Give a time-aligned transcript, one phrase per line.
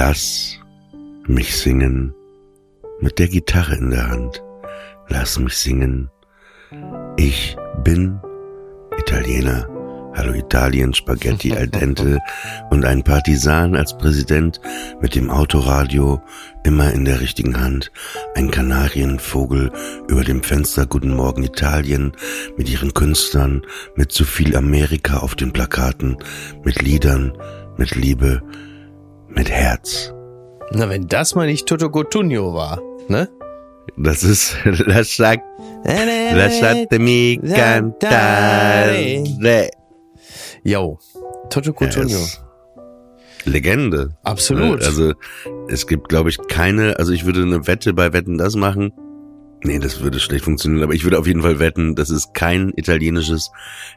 [0.00, 0.56] Lass
[1.26, 2.14] mich singen
[3.00, 4.44] mit der Gitarre in der Hand.
[5.08, 6.08] Lass mich singen.
[7.16, 8.20] Ich bin
[8.96, 9.66] Italiener.
[10.14, 12.20] Hallo Italien, Spaghetti al dente
[12.70, 14.60] und ein Partisan als Präsident
[15.00, 16.22] mit dem Autoradio
[16.62, 17.90] immer in der richtigen Hand.
[18.36, 19.72] Ein Kanarienvogel
[20.06, 22.12] über dem Fenster Guten Morgen Italien
[22.56, 23.62] mit ihren Künstlern,
[23.96, 26.18] mit zu viel Amerika auf den Plakaten,
[26.62, 27.36] mit Liedern,
[27.76, 28.42] mit Liebe,
[29.38, 30.12] mit Herz.
[30.72, 33.28] Na, wenn das mal nicht Toto Cotugno war, ne?
[33.96, 35.44] Das ist, das sagt,
[35.84, 39.22] lasciatemi cantare.
[40.64, 40.98] Yo,
[41.48, 42.18] Toto Cotugno.
[42.18, 42.42] Yes.
[43.44, 44.16] Legende.
[44.24, 44.82] Absolut.
[44.82, 45.14] Also
[45.68, 48.92] es gibt, glaube ich, keine, also ich würde eine Wette bei Wetten das machen.
[49.62, 52.72] Nee, das würde schlecht funktionieren, aber ich würde auf jeden Fall wetten, dass es kein
[52.76, 53.50] italienisches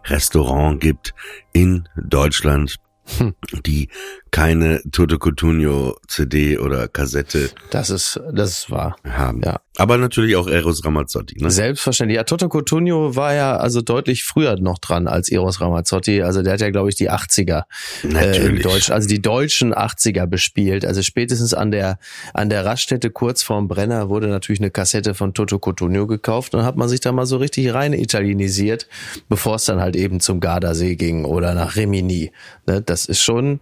[0.06, 1.14] Restaurant gibt
[1.54, 2.80] in Deutschland,
[3.18, 3.34] Hm.
[3.66, 3.90] die
[4.30, 8.96] keine Toto Cotugno CD oder Kassette Das ist, das ist wahr.
[9.04, 9.42] haben.
[9.44, 9.60] Ja.
[9.78, 11.42] Aber natürlich auch Eros Ramazzotti.
[11.42, 11.50] Ne?
[11.50, 12.16] Selbstverständlich.
[12.16, 16.22] Ja, Toto Cotugno war ja also deutlich früher noch dran als Eros Ramazzotti.
[16.22, 17.64] Also der hat ja, glaube ich, die 80er
[18.04, 18.64] äh, in Natürlich.
[18.64, 20.86] Deutsch, also die deutschen 80er bespielt.
[20.86, 22.00] Also spätestens an der
[22.34, 26.64] an der Raststätte kurz vorm Brenner wurde natürlich eine Kassette von Toto Cotugno gekauft und
[26.64, 28.88] hat man sich da mal so richtig rein italienisiert,
[29.30, 32.32] bevor es dann halt eben zum Gardasee ging oder nach Rimini.
[32.68, 33.62] Ne, das ist schon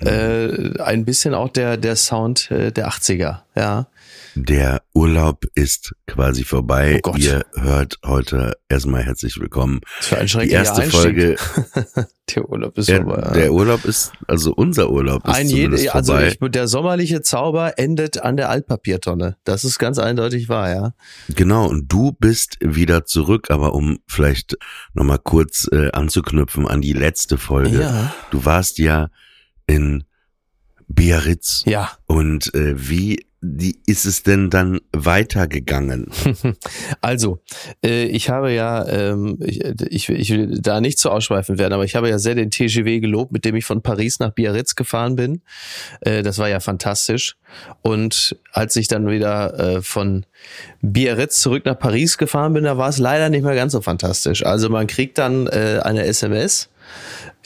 [0.00, 3.45] äh, ein bisschen auch der der Sound äh, der 80er.
[3.56, 3.88] Ja.
[4.34, 7.00] Der Urlaub ist quasi vorbei.
[7.04, 7.14] Oh.
[7.16, 9.80] Ihr hört heute erstmal herzlich willkommen.
[9.98, 11.00] Das für ein Die erste Einstieg.
[11.00, 11.36] Folge,
[12.34, 13.30] Der Urlaub ist der, vorbei.
[13.34, 16.28] der Urlaub ist, also unser Urlaub ist Ein zumindest jede, also vorbei.
[16.42, 19.36] ich, der sommerliche Zauber endet an der Altpapiertonne.
[19.44, 20.94] Das ist ganz eindeutig wahr, ja.
[21.28, 24.58] genau, und du bist wieder zurück, aber um vielleicht
[24.92, 27.80] nochmal kurz äh, anzuknüpfen an die letzte Folge.
[27.80, 28.12] Ja.
[28.30, 29.08] Du warst ja
[29.66, 30.04] in
[30.88, 31.90] Biarritz Ja.
[32.06, 36.10] und äh, wie die, ist es denn dann weitergegangen?
[37.00, 37.40] Also,
[37.84, 41.94] äh, ich habe ja, ähm, ich, ich, will da nicht zu ausschweifend werden, aber ich
[41.94, 45.42] habe ja sehr den TGW gelobt, mit dem ich von Paris nach Biarritz gefahren bin.
[46.00, 47.36] Äh, das war ja fantastisch.
[47.82, 50.26] Und als ich dann wieder äh, von
[50.80, 54.44] Biarritz zurück nach Paris gefahren bin, da war es leider nicht mehr ganz so fantastisch.
[54.44, 56.70] Also man kriegt dann eine SMS.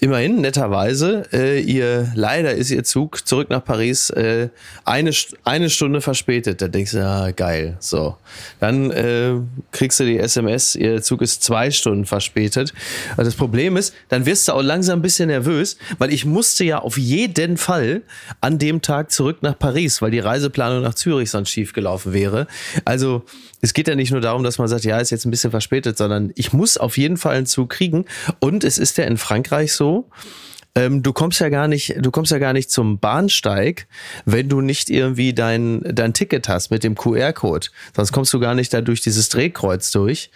[0.02, 4.48] Immerhin, netterweise, äh, ihr, leider ist ihr Zug zurück nach Paris äh,
[4.86, 5.10] eine,
[5.44, 6.62] eine Stunde verspätet.
[6.62, 7.76] Da denkst du, ah, geil.
[7.80, 8.16] So.
[8.60, 9.34] Dann äh,
[9.72, 12.72] kriegst du die SMS, ihr Zug ist zwei Stunden verspätet.
[13.18, 16.64] Und das Problem ist, dann wirst du auch langsam ein bisschen nervös, weil ich musste
[16.64, 18.00] ja auf jeden Fall
[18.40, 22.46] an dem Tag zurück nach Paris, weil die Reiseplanung nach Zürich sonst schief gelaufen wäre.
[22.86, 23.22] Also
[23.60, 25.98] es geht ja nicht nur darum, dass man sagt, ja, ist jetzt ein bisschen verspätet,
[25.98, 28.06] sondern ich muss auf jeden Fall einen Zug kriegen.
[28.38, 30.04] Und es ist ja in Frankreich so, Sul.
[30.74, 33.86] Ähm, du kommst ja gar nicht, du kommst ja gar nicht zum Bahnsteig,
[34.24, 37.68] wenn du nicht irgendwie dein, dein Ticket hast mit dem QR-Code.
[37.96, 40.30] Sonst kommst du gar nicht da durch dieses Drehkreuz durch.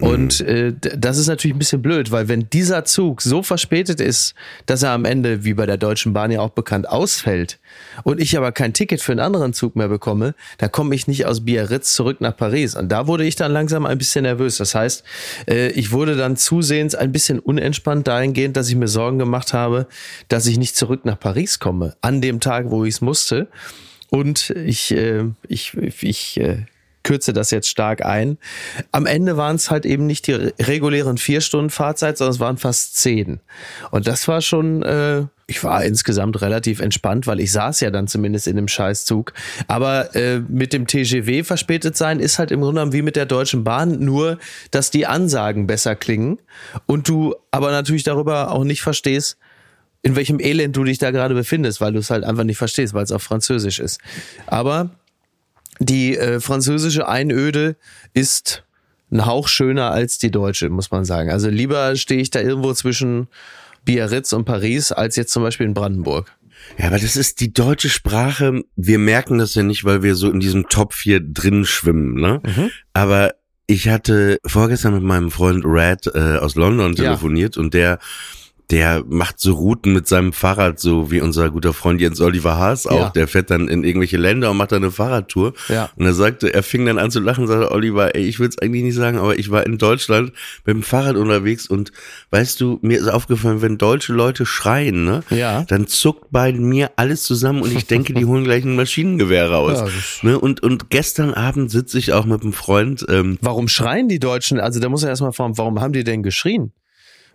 [0.00, 4.00] Und äh, d- das ist natürlich ein bisschen blöd, weil wenn dieser Zug so verspätet
[4.00, 4.34] ist,
[4.66, 7.58] dass er am Ende, wie bei der Deutschen Bahn ja auch bekannt, ausfällt
[8.04, 11.26] und ich aber kein Ticket für einen anderen Zug mehr bekomme, dann komme ich nicht
[11.26, 12.74] aus Biarritz zurück nach Paris.
[12.74, 14.58] Und da wurde ich dann langsam ein bisschen nervös.
[14.58, 15.02] Das heißt,
[15.48, 19.77] äh, ich wurde dann zusehends ein bisschen unentspannt dahingehend, dass ich mir Sorgen gemacht habe,
[20.28, 23.48] dass ich nicht zurück nach Paris komme, an dem Tag, wo ich es musste.
[24.10, 26.64] Und ich, äh, ich, ich äh,
[27.08, 28.36] kürze das jetzt stark ein.
[28.92, 32.58] Am Ende waren es halt eben nicht die regulären vier Stunden Fahrzeit, sondern es waren
[32.58, 33.40] fast zehn.
[33.90, 38.08] Und das war schon, äh, ich war insgesamt relativ entspannt, weil ich saß ja dann
[38.08, 39.32] zumindest in dem Scheißzug.
[39.68, 43.24] Aber äh, mit dem TGW verspätet sein ist halt im Grunde genommen wie mit der
[43.26, 44.38] Deutschen Bahn, nur
[44.70, 46.38] dass die Ansagen besser klingen
[46.84, 49.38] und du aber natürlich darüber auch nicht verstehst,
[50.02, 52.94] in welchem Elend du dich da gerade befindest, weil du es halt einfach nicht verstehst,
[52.94, 54.00] weil es auf Französisch ist.
[54.46, 54.90] Aber
[55.80, 57.76] die äh, französische Einöde
[58.14, 58.64] ist
[59.10, 61.30] ein Hauch schöner als die deutsche, muss man sagen.
[61.30, 63.28] Also lieber stehe ich da irgendwo zwischen
[63.84, 66.32] Biarritz und Paris als jetzt zum Beispiel in Brandenburg.
[66.78, 68.62] Ja, aber das ist die deutsche Sprache.
[68.76, 72.40] Wir merken das ja nicht, weil wir so in diesem Top 4 drin schwimmen, ne?
[72.44, 72.70] Mhm.
[72.92, 73.34] Aber
[73.66, 77.62] ich hatte vorgestern mit meinem Freund Red äh, aus London telefoniert ja.
[77.62, 77.98] und der
[78.70, 82.86] der macht so Routen mit seinem Fahrrad, so wie unser guter Freund Jens Oliver Haas
[82.86, 82.98] auch.
[82.98, 83.10] Ja.
[83.10, 85.54] Der fährt dann in irgendwelche Länder und macht dann eine Fahrradtour.
[85.68, 85.88] Ja.
[85.96, 88.48] Und er sagte, er fing dann an zu lachen und sagte, Oliver, ey, ich will
[88.48, 90.32] es eigentlich nicht sagen, aber ich war in Deutschland
[90.66, 91.92] mit dem Fahrrad unterwegs und
[92.30, 95.64] weißt du, mir ist aufgefallen, wenn deutsche Leute schreien, ne, ja.
[95.64, 99.78] dann zuckt bei mir alles zusammen und ich denke, die holen gleich ein Maschinengewehr raus.
[100.22, 100.38] Ja, ne?
[100.38, 103.06] und, und gestern Abend sitze ich auch mit einem Freund.
[103.08, 104.60] Ähm, warum schreien die Deutschen?
[104.60, 106.72] Also da muss er erstmal fragen, warum haben die denn geschrien?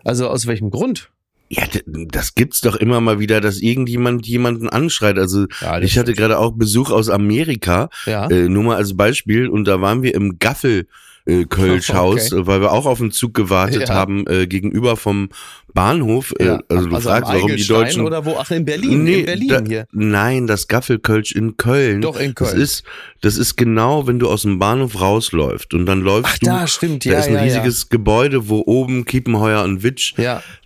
[0.03, 1.09] Also aus welchem Grund?
[1.49, 5.19] Ja, das gibt's doch immer mal wieder, dass irgendjemand jemanden anschreit.
[5.19, 8.27] Also ja, ich hatte gerade auch Besuch aus Amerika, ja.
[8.29, 10.87] äh, nur mal als Beispiel, und da waren wir im Gaffel
[11.25, 12.47] äh, Kölschhaus, okay.
[12.47, 13.95] weil wir auch auf den Zug gewartet ja.
[13.95, 15.29] haben, äh, gegenüber vom
[15.73, 16.33] Bahnhof.
[16.39, 16.55] Äh, ja.
[16.55, 18.01] Äh, also du also fragst, warum die Deutschen.
[18.05, 18.37] Oder wo?
[18.37, 19.03] Ach, in Berlin.
[19.03, 19.87] Nee, in Berlin da, hier.
[19.91, 22.01] Nein, das Gaffelkölsch in Köln.
[22.01, 22.51] Doch, in Köln.
[22.51, 22.83] Das ist,
[23.21, 26.45] das ist genau, wenn du aus dem Bahnhof rausläufst und dann läufst Ach, du.
[26.45, 27.13] Da, stimmt, ja.
[27.13, 27.89] Da ist ein ja, riesiges.
[27.89, 30.13] Gebäude, wo oben Kiepenheuer und Witsch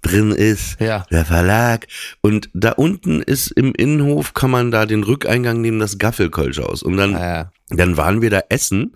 [0.01, 0.79] drin ist.
[0.79, 1.05] Ja.
[1.11, 1.87] Der Verlag.
[2.21, 6.83] Und da unten ist im Innenhof, kann man da den Rückeingang nehmen, das Gaffelkölsch aus.
[6.83, 8.93] Und dann, ah, dann waren wir da essen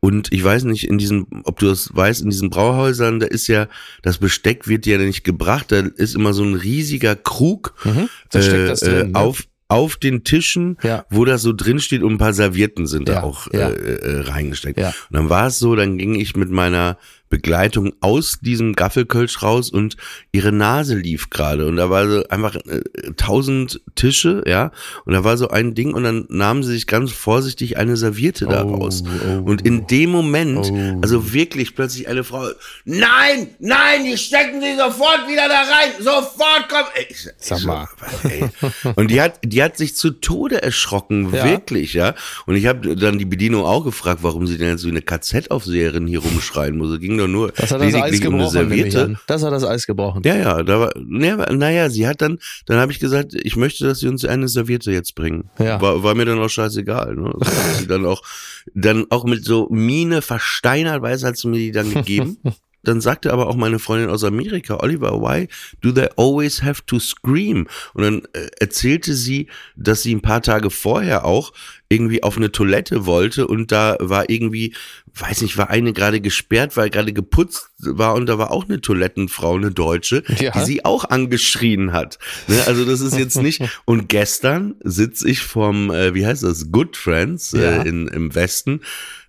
[0.00, 3.48] und ich weiß nicht, in diesem, ob du das weißt, in diesen Brauhäusern, da ist
[3.48, 3.68] ja,
[4.02, 8.74] das Besteck wird ja nicht gebracht, da ist immer so ein riesiger Krug mhm, äh,
[8.74, 11.04] drin, äh, auf, auf den Tischen, ja.
[11.10, 13.68] wo das so drin steht und ein paar Servietten sind ja, da auch ja.
[13.68, 14.78] äh, äh, reingesteckt.
[14.78, 14.88] Ja.
[14.88, 16.96] Und dann war es so, dann ging ich mit meiner
[17.28, 19.96] Begleitung aus diesem Gaffelkölsch raus und
[20.32, 22.80] ihre Nase lief gerade und da war so einfach äh,
[23.16, 24.70] tausend Tische, ja,
[25.04, 28.46] und da war so ein Ding und dann nahmen sie sich ganz vorsichtig eine Serviette
[28.46, 29.02] oh, da raus.
[29.26, 30.98] Oh, und in dem Moment, oh.
[31.02, 32.48] also wirklich plötzlich eine Frau,
[32.84, 37.88] nein, nein, die stecken sie sofort wieder da rein, sofort kommt, ich, sag mal.
[38.24, 38.44] Ey.
[38.96, 41.44] Und die hat, die hat sich zu Tode erschrocken, ja.
[41.44, 42.14] wirklich, ja.
[42.46, 46.06] Und ich habe dann die Bedienung auch gefragt, warum sie denn jetzt so eine KZ-Aufseherin
[46.06, 46.98] hier rumschreien muss.
[47.00, 49.18] Ging doch nur das hat das Eis gebrochen.
[49.26, 50.22] Das hat das Eis gebrochen.
[50.24, 53.84] Ja, ja, da war, naja, naja, sie hat dann, dann habe ich gesagt, ich möchte,
[53.84, 55.50] dass sie uns eine Serviette jetzt bringen.
[55.58, 55.80] Ja.
[55.80, 57.14] War, war mir dann auch scheißegal.
[57.14, 57.32] Ne?
[57.78, 58.22] sie dann auch,
[58.74, 62.38] dann auch mit so Mine versteinert, weiß hat sie mir die dann gegeben.
[62.88, 65.46] Dann sagte aber auch meine Freundin aus Amerika, Oliver, why
[65.82, 67.68] do they always have to scream?
[67.92, 71.52] Und dann äh, erzählte sie, dass sie ein paar Tage vorher auch
[71.90, 74.74] irgendwie auf eine Toilette wollte und da war irgendwie,
[75.14, 78.80] weiß nicht, war eine gerade gesperrt, weil gerade geputzt war und da war auch eine
[78.80, 80.50] Toilettenfrau, eine Deutsche, ja.
[80.52, 82.18] die sie auch angeschrien hat.
[82.46, 82.62] Ne?
[82.66, 83.62] Also das ist jetzt nicht.
[83.84, 87.82] Und gestern sitze ich vom, äh, wie heißt das, Good Friends äh, ja.
[87.82, 88.80] in, im Westen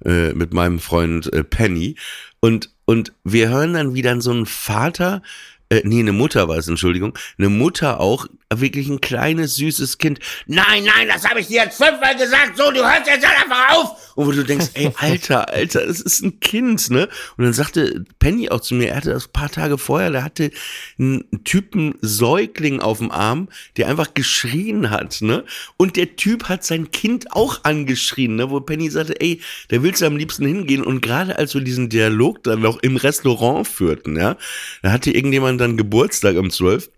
[0.04, 1.96] äh, mit meinem Freund äh, Penny
[2.42, 5.22] und und wir hören dann wieder so einen Vater,
[5.70, 10.20] äh, nee, eine Mutter war es, Entschuldigung, eine Mutter auch, wirklich ein kleines, süßes Kind.
[10.48, 14.16] Nein, nein, das habe ich dir jetzt fünfmal gesagt, so, du hörst jetzt einfach auf.
[14.16, 17.08] Und wo du denkst, ey, Alter, Alter, das ist ein Kind, ne?
[17.38, 20.50] Und dann sagte Penny auch zu mir, er hatte das paar Tage vorher, der hatte
[20.98, 25.46] einen Typen Säugling auf dem Arm, der einfach geschrien hat, ne?
[25.78, 28.50] Und der Typ hat sein Kind auch angeschrien, ne?
[28.50, 30.84] Wo Penny sagte, ey, der willst du am liebsten hingehen.
[30.84, 34.38] Und gerade als wir diesen Dialog dann noch im Restaurant führten, ja,
[34.82, 36.90] da hatte irgendjemand dann Geburtstag um 12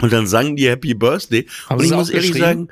[0.00, 1.46] und dann sangen die Happy Birthday.
[1.68, 2.68] Haben und ich muss ehrlich sagen,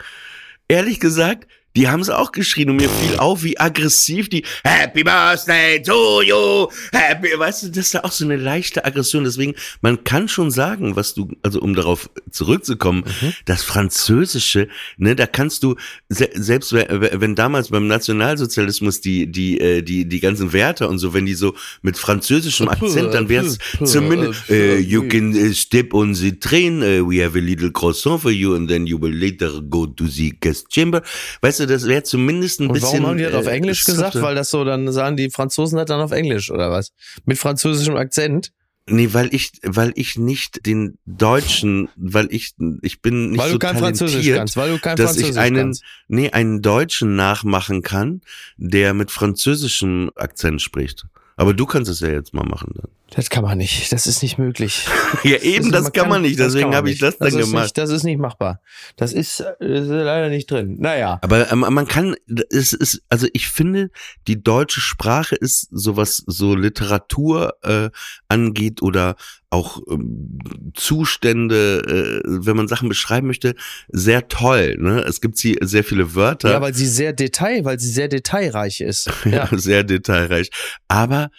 [0.68, 5.04] ehrlich gesagt, die haben es auch geschrien und mir fiel auf, wie aggressiv die Happy
[5.04, 9.24] Birthday to you, Happy, weißt du, das ist da auch so eine leichte Aggression.
[9.24, 13.34] Deswegen, man kann schon sagen, was du, also um darauf zurückzukommen, mhm.
[13.44, 15.76] das Französische, ne, da kannst du,
[16.08, 21.26] selbst wenn damals beim Nationalsozialismus die, die, äh, die, die ganzen Werte und so, wenn
[21.26, 26.32] die so mit französischem Akzent, dann wär's zumindest, uh, you can uh, step on the
[26.38, 30.06] train, we have a little croissant for you and then you will later go to
[30.06, 31.02] the guest chamber.
[31.42, 33.02] Weißt du, das wäre zumindest ein und bisschen.
[33.02, 34.20] Warum haben die das auf äh, Englisch äh, gesagt?
[34.20, 36.92] Weil das so, dann sagen die Franzosen das dann auf Englisch oder was?
[37.24, 38.52] Mit französischem Akzent?
[38.88, 43.54] Nee, weil ich, weil ich nicht den Deutschen, weil ich, ich bin nicht weil so
[43.54, 45.82] du kein Französisch talentiert, kannst, weil du kein dass Französisch ich einen, kannst.
[46.06, 48.20] nee, einen Deutschen nachmachen kann,
[48.56, 51.06] der mit französischem Akzent spricht.
[51.36, 52.90] Aber du kannst es ja jetzt mal machen dann.
[53.10, 53.92] Das kann man nicht.
[53.92, 54.86] Das ist nicht möglich.
[55.22, 56.38] Ja, eben, das, kann man nicht.
[56.38, 57.64] das Deswegen kann habe ich das dann ist gemacht.
[57.64, 58.60] Nicht, das ist nicht machbar.
[58.96, 60.76] Das ist, äh, ist leider nicht drin.
[60.78, 61.18] Naja.
[61.22, 62.16] Aber ähm, man kann,
[62.50, 63.90] es ist, also ich finde,
[64.26, 67.90] die deutsche Sprache ist sowas so Literatur äh,
[68.28, 69.16] angeht oder
[69.50, 70.38] auch ähm,
[70.74, 73.54] Zustände, äh, wenn man Sachen beschreiben möchte,
[73.88, 74.76] sehr toll.
[74.78, 75.00] Ne?
[75.00, 76.52] Es gibt sie sehr viele Wörter.
[76.52, 79.10] Ja, weil sie sehr detail, weil sie sehr detailreich ist.
[79.24, 80.50] Ja, sehr detailreich.
[80.88, 81.30] Aber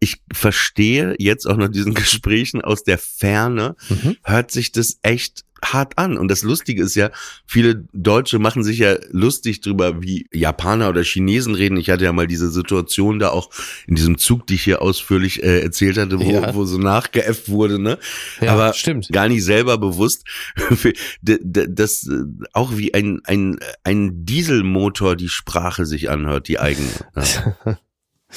[0.00, 4.16] ich verstehe jetzt auch nach diesen Gesprächen aus der Ferne, Mhm.
[4.24, 6.16] hört sich das echt hart an.
[6.16, 7.10] Und das Lustige ist ja,
[7.46, 11.76] viele Deutsche machen sich ja lustig drüber, wie Japaner oder Chinesen reden.
[11.76, 13.50] Ich hatte ja mal diese Situation da auch
[13.86, 16.54] in diesem Zug, die ich hier ausführlich äh, erzählt hatte, wo, Ja.
[16.54, 17.98] wo so nachgeäfft wurde, ne?
[18.40, 19.10] Ja, Aber stimmt.
[19.12, 20.24] gar nicht selber bewusst,
[21.22, 22.22] dass äh,
[22.54, 26.88] auch wie ein, ein, ein Dieselmotor die Sprache sich anhört, die eigene.
[27.16, 27.78] Ja.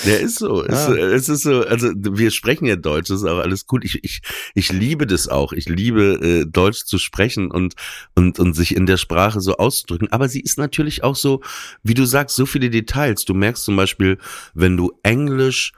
[0.05, 0.63] Der ist so.
[0.65, 0.93] Es, Ja.
[0.95, 3.85] es ist so, also wir sprechen ja Deutsch, das ist auch alles gut.
[3.85, 4.21] Ich, ich,
[4.55, 5.53] ich liebe das auch.
[5.53, 7.75] Ich liebe äh, Deutsch zu sprechen und,
[8.15, 10.11] und, und sich in der Sprache so auszudrücken.
[10.11, 11.41] Aber sie ist natürlich auch so,
[11.83, 13.25] wie du sagst, so viele Details.
[13.25, 14.17] Du merkst zum Beispiel,
[14.53, 15.73] wenn du Englisch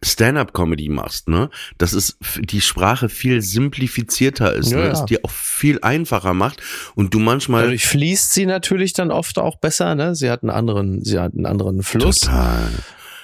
[0.00, 4.92] Stand-up-Comedy machst, ne, dass es die Sprache viel simplifizierter ist, Ja, ne, ja.
[4.92, 6.62] es dir auch viel einfacher macht
[6.94, 10.14] und du manchmal Dadurch fließt sie natürlich dann oft auch besser, ne?
[10.14, 12.20] Sie hat einen anderen, sie hat einen anderen Fluss.
[12.20, 12.70] total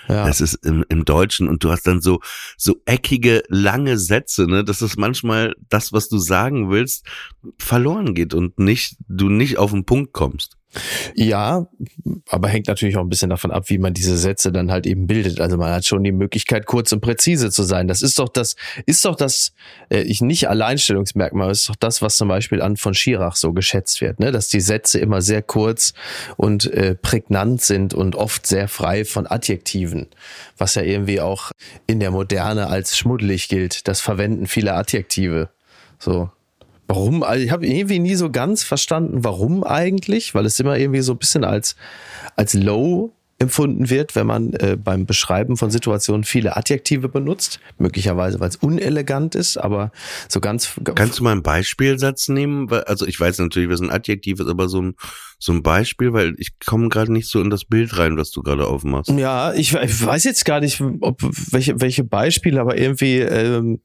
[0.08, 0.26] Ja.
[0.26, 2.20] Das ist im, im Deutschen und du hast dann so,
[2.56, 7.06] so eckige, lange Sätze, ne, dass es manchmal das, was du sagen willst,
[7.58, 10.56] verloren geht und nicht, du nicht auf den Punkt kommst.
[11.14, 11.66] Ja,
[12.28, 15.06] aber hängt natürlich auch ein bisschen davon ab, wie man diese Sätze dann halt eben
[15.06, 15.40] bildet.
[15.40, 17.88] Also man hat schon die Möglichkeit, kurz und präzise zu sein.
[17.88, 19.52] Das ist doch das, ist doch das,
[19.90, 24.00] äh, ich nicht Alleinstellungsmerkmal, ist doch das, was zum Beispiel an von Schirach so geschätzt
[24.00, 24.32] wird, ne?
[24.32, 25.94] Dass die Sätze immer sehr kurz
[26.36, 30.08] und äh, prägnant sind und oft sehr frei von Adjektiven,
[30.58, 31.50] was ja irgendwie auch
[31.86, 33.86] in der Moderne als schmuddelig gilt.
[33.88, 35.48] Das Verwenden vieler Adjektive.
[35.98, 36.30] So.
[36.86, 37.22] Warum?
[37.22, 41.12] Also ich habe irgendwie nie so ganz verstanden, warum eigentlich, weil es immer irgendwie so
[41.12, 41.76] ein bisschen als,
[42.36, 47.58] als low empfunden wird, wenn man äh, beim Beschreiben von Situationen viele Adjektive benutzt.
[47.78, 49.90] Möglicherweise, weil es unelegant ist, aber
[50.28, 50.72] so ganz.
[50.94, 52.70] Kannst du mal einen Beispielsatz nehmen?
[52.86, 54.94] Also ich weiß natürlich, was ein Adjektiv ist, aber so ein,
[55.38, 58.42] so ein Beispiel, weil ich komme gerade nicht so in das Bild rein, was du
[58.42, 59.10] gerade aufmachst.
[59.10, 63.80] Ja, ich, ich weiß jetzt gar nicht, ob welche, welche Beispiele, aber irgendwie, ähm,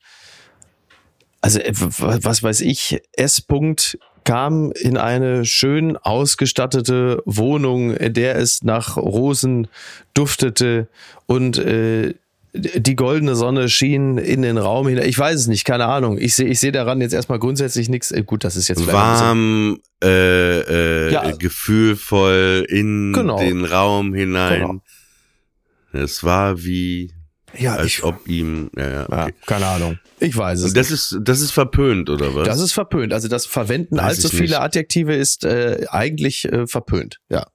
[1.41, 3.41] also äh, was weiß ich, S.
[3.48, 9.67] -Punkt kam in eine schön ausgestattete Wohnung, in der es nach Rosen
[10.13, 10.88] duftete
[11.25, 12.13] und äh,
[12.53, 15.08] die goldene Sonne schien in den Raum hinein.
[15.08, 16.17] Ich weiß es nicht, keine Ahnung.
[16.19, 18.12] Ich sehe ich sehe daran jetzt erstmal grundsätzlich nichts.
[18.12, 20.60] Äh, Gut, das ist jetzt Warm, äh,
[21.08, 21.31] äh, Ja.
[21.31, 23.38] gefühlvoll in Genau.
[23.39, 24.62] den Raum hinein.
[24.62, 26.03] Genau.
[26.05, 27.13] Es war wie,
[27.57, 29.33] Ja, als ich, ob ihm, ja, ja, ja, okay.
[29.45, 29.99] keine Ahnung.
[30.19, 30.65] Ich weiß es.
[30.65, 32.47] Und das ist, das ist verpönt, oder was?
[32.47, 33.13] Das ist verpönt.
[33.13, 34.59] Also das Verwenden Weiß allzu ich viele nicht.
[34.59, 37.19] Adjektive ist äh, eigentlich äh, verpönt.
[37.29, 37.47] Ja.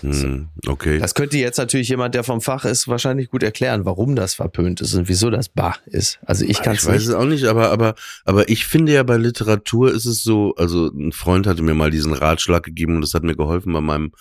[0.00, 0.98] Hm, okay.
[0.98, 4.80] Das könnte jetzt natürlich jemand, der vom Fach ist, wahrscheinlich gut erklären, warum das verpönt
[4.80, 6.18] ist und wieso das bah ist.
[6.26, 7.08] Also ich kann ich es weiß nicht.
[7.08, 7.94] es auch nicht, aber, aber,
[8.24, 11.90] aber ich finde ja bei Literatur ist es so, also ein Freund hatte mir mal
[11.90, 14.12] diesen Ratschlag gegeben und das hat mir geholfen bei meinem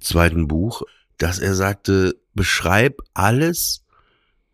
[0.00, 0.82] zweiten Buch,
[1.18, 3.83] dass er sagte, beschreib alles,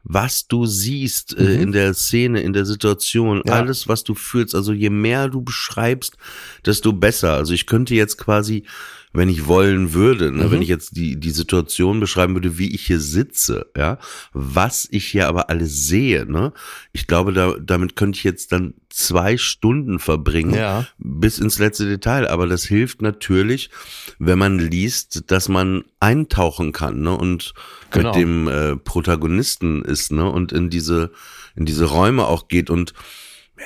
[0.02, 1.62] was du siehst äh, Mhm.
[1.62, 3.52] in der Szene, in der Situation, Ja.
[3.54, 4.54] alles, was du fühlst.
[4.54, 6.16] Also je mehr du beschreibst,
[6.64, 7.34] desto besser.
[7.34, 8.64] Also ich könnte jetzt quasi,
[9.12, 10.50] wenn ich wollen würde, ne, Mhm.
[10.52, 13.98] wenn ich jetzt die, die Situation beschreiben würde, wie ich hier sitze, ja,
[14.32, 16.52] was ich hier aber alles sehe, ne,
[16.92, 20.86] ich glaube, da, damit könnte ich jetzt dann zwei Stunden verbringen, Ja.
[20.98, 22.28] bis ins letzte Detail.
[22.28, 23.70] Aber das hilft natürlich,
[24.18, 27.52] wenn man liest, dass man eintauchen kann, ne, und
[27.90, 28.08] Genau.
[28.12, 31.10] mit dem äh, Protagonisten ist, ne, und in diese,
[31.56, 32.94] in diese Räume auch geht und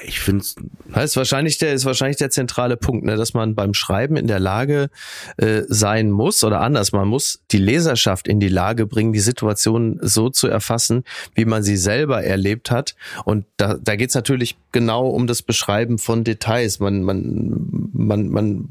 [0.02, 0.44] ich finde
[0.92, 4.26] Das ist wahrscheinlich der, ist wahrscheinlich der zentrale Punkt, ne, dass man beim Schreiben in
[4.26, 4.90] der Lage
[5.36, 9.98] äh, sein muss oder anders, man muss die Leserschaft in die Lage bringen, die Situation
[10.02, 12.94] so zu erfassen, wie man sie selber erlebt hat.
[13.24, 16.80] Und da, da geht es natürlich genau um das Beschreiben von Details.
[16.80, 18.68] Man, man, man, man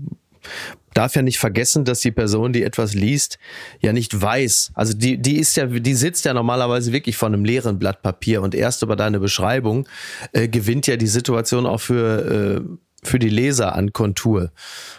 [0.93, 3.39] darf ja nicht vergessen, dass die Person, die etwas liest,
[3.81, 4.71] ja nicht weiß.
[4.75, 8.41] Also die, die ist ja, die sitzt ja normalerweise wirklich vor einem leeren Blatt Papier
[8.41, 9.87] und erst über deine Beschreibung
[10.33, 12.63] äh, gewinnt ja die Situation auch für
[13.03, 14.51] für die Leser an Kontur.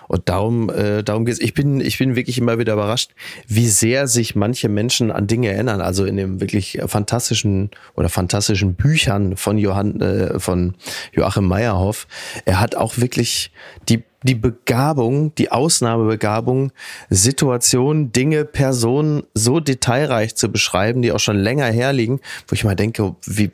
[0.06, 1.40] Und darum, äh, darum geht's.
[1.40, 3.12] Ich bin, ich bin wirklich immer wieder überrascht,
[3.48, 5.80] wie sehr sich manche Menschen an Dinge erinnern.
[5.80, 10.74] Also in dem wirklich fantastischen oder fantastischen Büchern von Johann, äh, von
[11.12, 12.06] Joachim Meyerhoff.
[12.44, 13.50] Er hat auch wirklich
[13.88, 16.72] die die Begabung, die Ausnahmebegabung,
[17.10, 22.74] Situationen, Dinge, Personen so detailreich zu beschreiben, die auch schon länger herliegen, wo ich mal
[22.74, 23.50] denke, wie,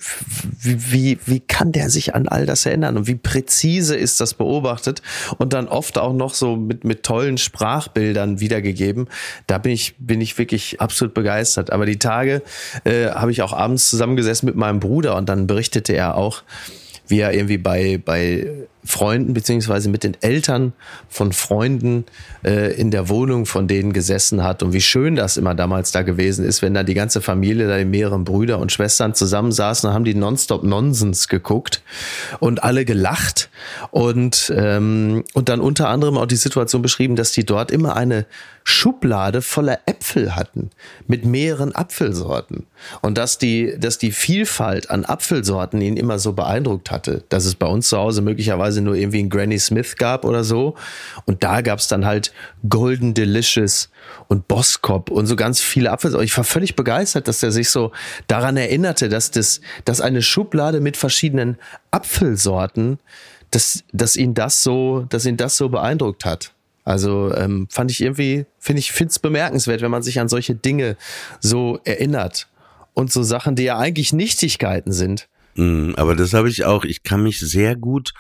[0.62, 5.03] wie, wie, kann der sich an all das erinnern und wie präzise ist das beobachtet
[5.39, 9.09] und dann oft auch noch so mit, mit tollen Sprachbildern wiedergegeben.
[9.49, 11.73] Da bin ich, bin ich wirklich absolut begeistert.
[11.73, 12.43] Aber die Tage
[12.85, 16.45] äh, habe ich auch abends zusammengesessen mit meinem Bruder und dann berichtete er auch,
[17.09, 18.47] wie er irgendwie bei, bei
[18.84, 20.72] Freunden beziehungsweise mit den Eltern
[21.08, 22.04] von Freunden
[22.44, 24.62] äh, in der Wohnung von denen gesessen hat.
[24.62, 27.76] Und wie schön das immer damals da gewesen ist, wenn da die ganze Familie, da
[27.76, 31.82] die mehreren Brüder und Schwestern zusammensaßen und haben die Nonstop Nonsens geguckt
[32.38, 33.50] und alle gelacht.
[33.90, 38.25] Und ähm, und dann unter anderem auch die Situation beschrieben, dass die dort immer eine
[38.64, 40.70] Schublade voller Äpfel hatten
[41.06, 42.66] mit mehreren Apfelsorten.
[43.02, 47.54] Und dass die dass die Vielfalt an Apfelsorten ihn immer so beeindruckt hatte, dass es
[47.54, 50.75] bei uns zu Hause möglicherweise nur irgendwie einen Granny Smith gab oder so.
[51.27, 52.33] Und da gab es dann halt
[52.69, 53.91] Golden Delicious
[54.29, 56.25] und Boskop und so ganz viele Apfelsorten.
[56.25, 57.93] Ich war völlig begeistert, dass er sich so
[58.27, 61.57] daran erinnerte, dass das, dass eine Schublade mit verschiedenen
[61.91, 62.99] Apfelsorten,
[63.50, 66.53] dass, dass ihn das so, dass ihn das so beeindruckt hat.
[66.85, 70.55] Also ähm, fand ich irgendwie, finde ich, finde es bemerkenswert, wenn man sich an solche
[70.55, 70.97] Dinge
[71.41, 72.49] so erinnert
[72.95, 75.29] und so Sachen, die ja eigentlich Nichtigkeiten sind.
[75.55, 76.85] Mm, aber das habe ich auch.
[76.85, 78.12] Ich kann mich sehr gut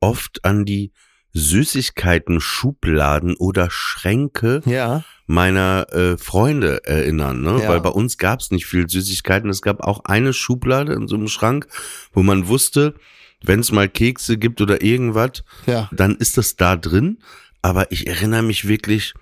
[0.00, 0.92] oft an die
[1.34, 5.04] Süßigkeiten, Schubladen oder Schränke ja.
[5.26, 7.60] meiner äh, Freunde erinnern, ne?
[7.62, 7.68] Ja.
[7.68, 9.50] Weil bei uns gab es nicht viel Süßigkeiten.
[9.50, 11.66] Es gab auch eine Schublade in so einem Schrank,
[12.12, 12.94] wo man wusste,
[13.42, 15.88] wenn es mal Kekse gibt oder irgendwas, Ja.
[15.92, 17.18] dann ist das da drin.
[17.62, 19.14] Aber ich erinnere mich wirklich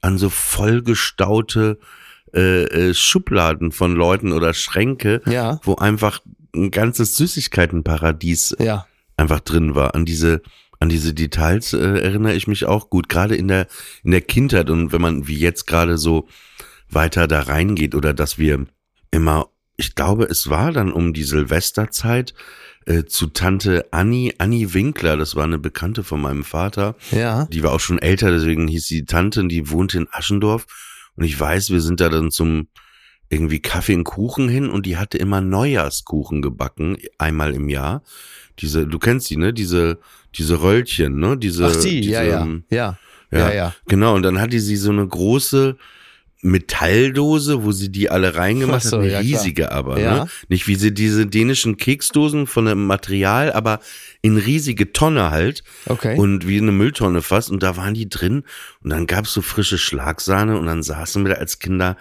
[0.00, 1.78] an so vollgestaute
[2.34, 5.60] äh, äh, Schubladen von Leuten oder Schränke, Ja.
[5.62, 6.20] wo einfach
[6.54, 8.86] ein ganzes Süßigkeitenparadies Ja.
[9.22, 9.94] Einfach drin war.
[9.94, 10.42] An diese,
[10.80, 13.66] an diese Details äh, erinnere ich mich auch gut, gerade in der,
[14.04, 16.28] in der Kindheit und wenn man wie jetzt gerade so
[16.90, 18.66] weiter da reingeht oder dass wir
[19.10, 22.34] immer, ich glaube, es war dann um die Silvesterzeit
[22.86, 27.46] äh, zu Tante Annie, Annie Winkler, das war eine Bekannte von meinem Vater, Ja.
[27.46, 30.66] die war auch schon älter, deswegen hieß sie Tante, und die wohnte in Aschendorf.
[31.16, 32.68] Und ich weiß, wir sind da dann zum
[33.28, 38.02] irgendwie Kaffee und Kuchen hin und die hatte immer Neujahrskuchen gebacken, einmal im Jahr.
[38.58, 39.52] Diese, du kennst die, ne?
[39.52, 39.98] Diese,
[40.34, 41.36] diese Röllchen, ne?
[41.36, 42.42] Diese, Ach die, diese, ja, ja.
[42.42, 42.98] ähm, Ja.
[43.30, 43.74] ja, Ja, ja.
[43.88, 45.76] Genau, und dann hatte sie so eine große
[46.44, 49.40] Metalldose, wo sie die alle reingemacht Ach so, hat, eine ja, klar.
[49.42, 50.24] riesige aber, Ja.
[50.24, 50.30] ne?
[50.48, 53.78] Nicht wie sie diese dänischen Keksdosen von dem Material, aber
[54.22, 56.16] in riesige Tonne halt Okay.
[56.18, 58.42] und wie eine Mülltonne fast und da waren die drin
[58.82, 61.96] und dann gab's so frische Schlagsahne und dann saßen wir da als Kinder,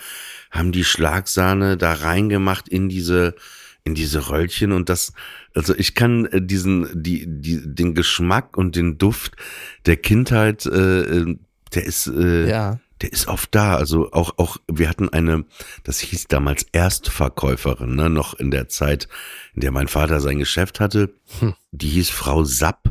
[0.49, 3.35] haben die Schlagsahne da reingemacht in diese
[3.83, 5.13] in diese Röllchen und das
[5.55, 9.35] also ich kann äh, diesen die die den Geschmack und den Duft
[9.85, 11.37] der Kindheit äh, äh,
[11.73, 12.79] der ist äh, ja.
[13.01, 13.75] der ist oft da.
[13.75, 15.45] Also auch, auch, wir hatten eine,
[15.83, 19.07] das hieß damals Erstverkäuferin, ne, noch in der Zeit,
[19.55, 21.13] in der mein Vater sein Geschäft hatte.
[21.39, 21.53] Hm.
[21.71, 22.90] Die hieß Frau Sapp.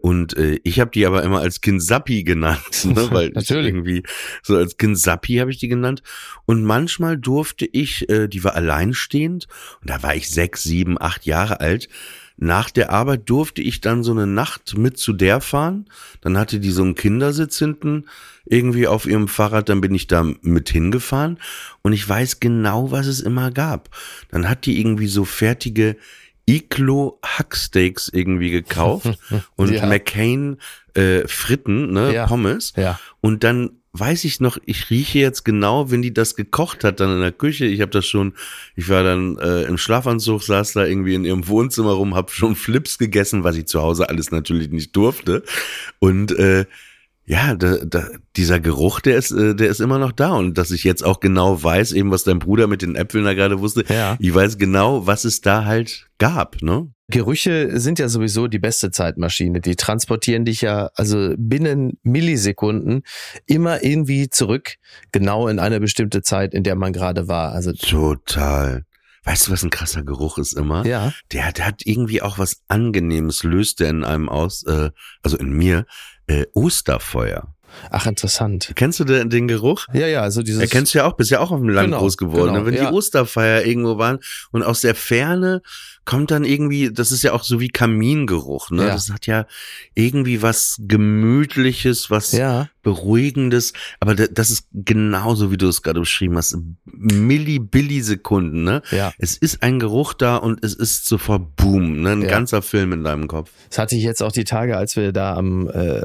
[0.00, 3.66] Und äh, ich habe die aber immer als Kind Sappi genannt, ne, weil ich Natürlich.
[3.66, 4.02] irgendwie
[4.42, 6.02] so als Kind Sappi habe ich die genannt.
[6.46, 9.46] Und manchmal durfte ich, äh, die war alleinstehend
[9.82, 11.88] und da war ich sechs, sieben, acht Jahre alt.
[12.42, 15.84] Nach der Arbeit durfte ich dann so eine Nacht mit zu der fahren.
[16.22, 18.06] Dann hatte die so einen Kindersitz hinten
[18.46, 19.68] irgendwie auf ihrem Fahrrad.
[19.68, 21.38] Dann bin ich da mit hingefahren
[21.82, 23.90] und ich weiß genau, was es immer gab.
[24.30, 25.96] Dann hat die irgendwie so fertige
[26.50, 29.18] Iglo Hacksteaks irgendwie gekauft
[29.56, 29.86] und Ja.
[29.86, 30.58] McCain
[30.94, 32.26] äh, Fritten, ne, Ja.
[32.26, 32.72] Pommes.
[32.76, 32.98] Ja.
[33.20, 37.12] Und dann weiß ich noch, ich rieche jetzt genau, wenn die das gekocht hat, dann
[37.12, 37.66] in der Küche.
[37.66, 38.34] Ich habe das schon,
[38.76, 42.54] ich war dann äh, im Schlafanzug, saß da irgendwie in ihrem Wohnzimmer rum, habe schon
[42.54, 45.42] Flips gegessen, was ich zu Hause alles natürlich nicht durfte.
[45.98, 46.66] Und äh,
[47.30, 50.32] ja, da, da, dieser Geruch, der ist, äh, der ist immer noch da.
[50.32, 53.34] Und dass ich jetzt auch genau weiß, eben was dein Bruder mit den Äpfeln da
[53.34, 54.16] gerade wusste, Ja.
[54.18, 56.90] ich weiß genau, was es da halt gab, ne?
[57.08, 59.60] Gerüche sind ja sowieso die beste Zeitmaschine.
[59.60, 63.02] Die transportieren dich ja also binnen Millisekunden
[63.46, 64.74] immer irgendwie zurück,
[65.12, 67.52] genau in eine bestimmte Zeit, in der man gerade war.
[67.52, 68.84] Also Total.
[69.24, 70.86] Weißt du, was ein krasser Geruch ist immer?
[70.86, 74.90] ja, Der, der hat irgendwie auch was Angenehmes, löst der in einem aus, äh,
[75.22, 75.86] also in mir,
[76.26, 77.54] äh, Osterfeuer.
[77.90, 78.72] Ach, interessant.
[78.74, 79.86] Kennst du den, den Geruch?
[79.92, 80.60] Ja, ja, also dieses.
[80.60, 82.54] Erkennst du ja auch, bist ja auch auf dem Land Genau, groß geworden.
[82.54, 82.66] genau?
[82.66, 82.90] Wenn ja.
[82.90, 84.18] die Osterfeier irgendwo waren
[84.52, 85.62] und aus der Ferne
[86.06, 88.86] kommt dann irgendwie, das ist ja auch so wie Kamingeruch, ne?
[88.86, 88.94] Ja.
[88.94, 89.46] Das hat ja
[89.94, 96.00] irgendwie was Gemütliches, was ja, Beruhigendes, aber da- das ist genauso, wie du es gerade
[96.00, 96.56] beschrieben hast.
[96.86, 98.82] Millibilli-Sekunden, ne?
[98.90, 99.12] ja.
[99.18, 102.10] Es ist ein Geruch da und es ist sofort Boom, ne?
[102.12, 102.28] Ein Ja.
[102.28, 103.50] ganzer Film in deinem Kopf.
[103.68, 106.02] Das hatte ich jetzt auch die Tage, als wir da am äh,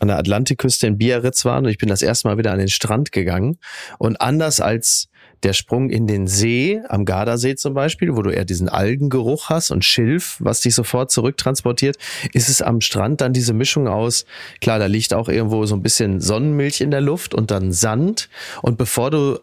[0.00, 2.68] an der Atlantikküste in Biarritz waren und ich bin das erste Mal wieder an den
[2.68, 3.58] Strand gegangen.
[3.98, 5.08] Und anders als
[5.42, 9.70] der Sprung in den See, am Gardasee zum Beispiel, wo du eher diesen Algengeruch hast
[9.70, 11.96] und Schilf, was dich sofort zurücktransportiert,
[12.32, 14.24] ist es am Strand dann diese Mischung aus,
[14.60, 18.28] klar, da liegt auch irgendwo so ein bisschen Sonnenmilch in der Luft und dann Sand.
[18.62, 19.38] Und bevor du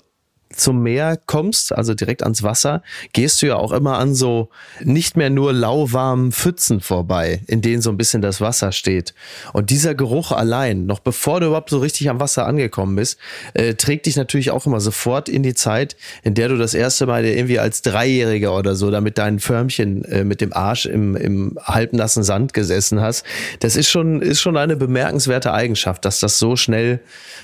[0.55, 2.81] zum Meer kommst, also direkt ans Wasser,
[3.13, 4.49] gehst du ja auch immer an so
[4.81, 9.13] nicht mehr nur lauwarmen Pfützen vorbei, in denen so ein bisschen das Wasser steht.
[9.53, 13.19] Und dieser Geruch allein, noch bevor du überhaupt so richtig am Wasser angekommen bist,
[13.53, 17.05] äh, trägt dich natürlich auch immer sofort in die Zeit, in der du das erste
[17.05, 21.15] Mal irgendwie als Dreijähriger oder so da mit deinen Förmchen äh, mit dem Arsch im,
[21.15, 23.25] im halbnassen Sand gesessen hast.
[23.59, 26.99] Das ist schon, ist schon eine bemerkenswerte Eigenschaft, dass das so schnell,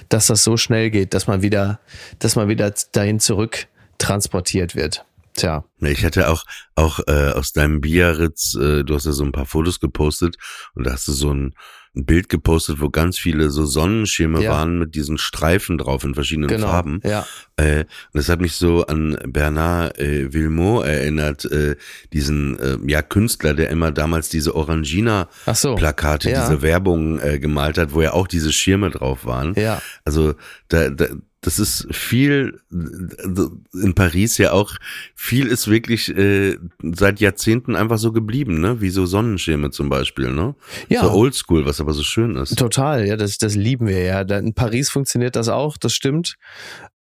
[0.10, 1.80] dass das so schnell geht, dass man wieder,
[2.20, 5.06] dass man wieder dahin zurück transportiert wird.
[5.34, 5.64] Tja.
[5.80, 6.44] Ja, Ich hatte auch,
[6.76, 10.36] auch äh, aus deinem Biarritz, äh, du hast ja so ein paar Fotos gepostet
[10.76, 11.54] und da hast du so ein,
[11.96, 14.52] ein Bild gepostet, wo ganz viele so Sonnenschirme Ja.
[14.52, 16.68] waren mit diesen Streifen drauf in verschiedenen Genau.
[16.68, 17.00] Farben.
[17.04, 17.26] Ja.
[17.58, 21.76] Äh, und das hat mich so an Bernard äh, Villemot erinnert, äh,
[22.14, 25.76] diesen äh, ja Künstler, der immer damals diese Orangina Ach so.
[25.76, 26.42] Plakate, Ja.
[26.48, 29.54] diese Werbung äh, gemalt hat, wo ja auch diese Schirme drauf waren.
[29.56, 29.82] Ja.
[30.06, 30.34] Also
[30.70, 31.08] da, da
[31.42, 34.76] das ist viel in Paris ja auch
[35.16, 38.80] viel ist wirklich äh, seit Jahrzehnten einfach so geblieben, ne?
[38.80, 40.56] Wie so Sonnenschirme zum Beispiel, ne?
[40.88, 41.02] Ja.
[41.02, 42.58] So Oldschool, was aber so schön ist.
[42.58, 44.22] Total, ja, das, das lieben wir ja.
[44.22, 46.36] In Paris funktioniert das auch, das stimmt.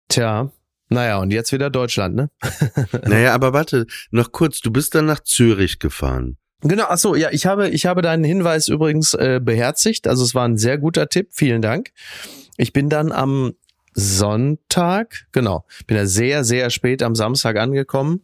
[0.08, 0.52] Tja,
[0.90, 2.30] naja, und jetzt wieder Deutschland, ne?
[3.08, 6.38] Naja, aber warte, noch kurz, du bist dann nach Zürich gefahren.
[6.62, 10.08] Genau, ach so, ja, ich habe, ich habe deinen Hinweis übrigens äh, beherzigt.
[10.08, 11.92] Also es war ein sehr guter Tipp, vielen Dank.
[12.58, 13.54] Ich bin dann am
[14.00, 18.22] Sonntag, genau, bin ja sehr, sehr spät am Samstag angekommen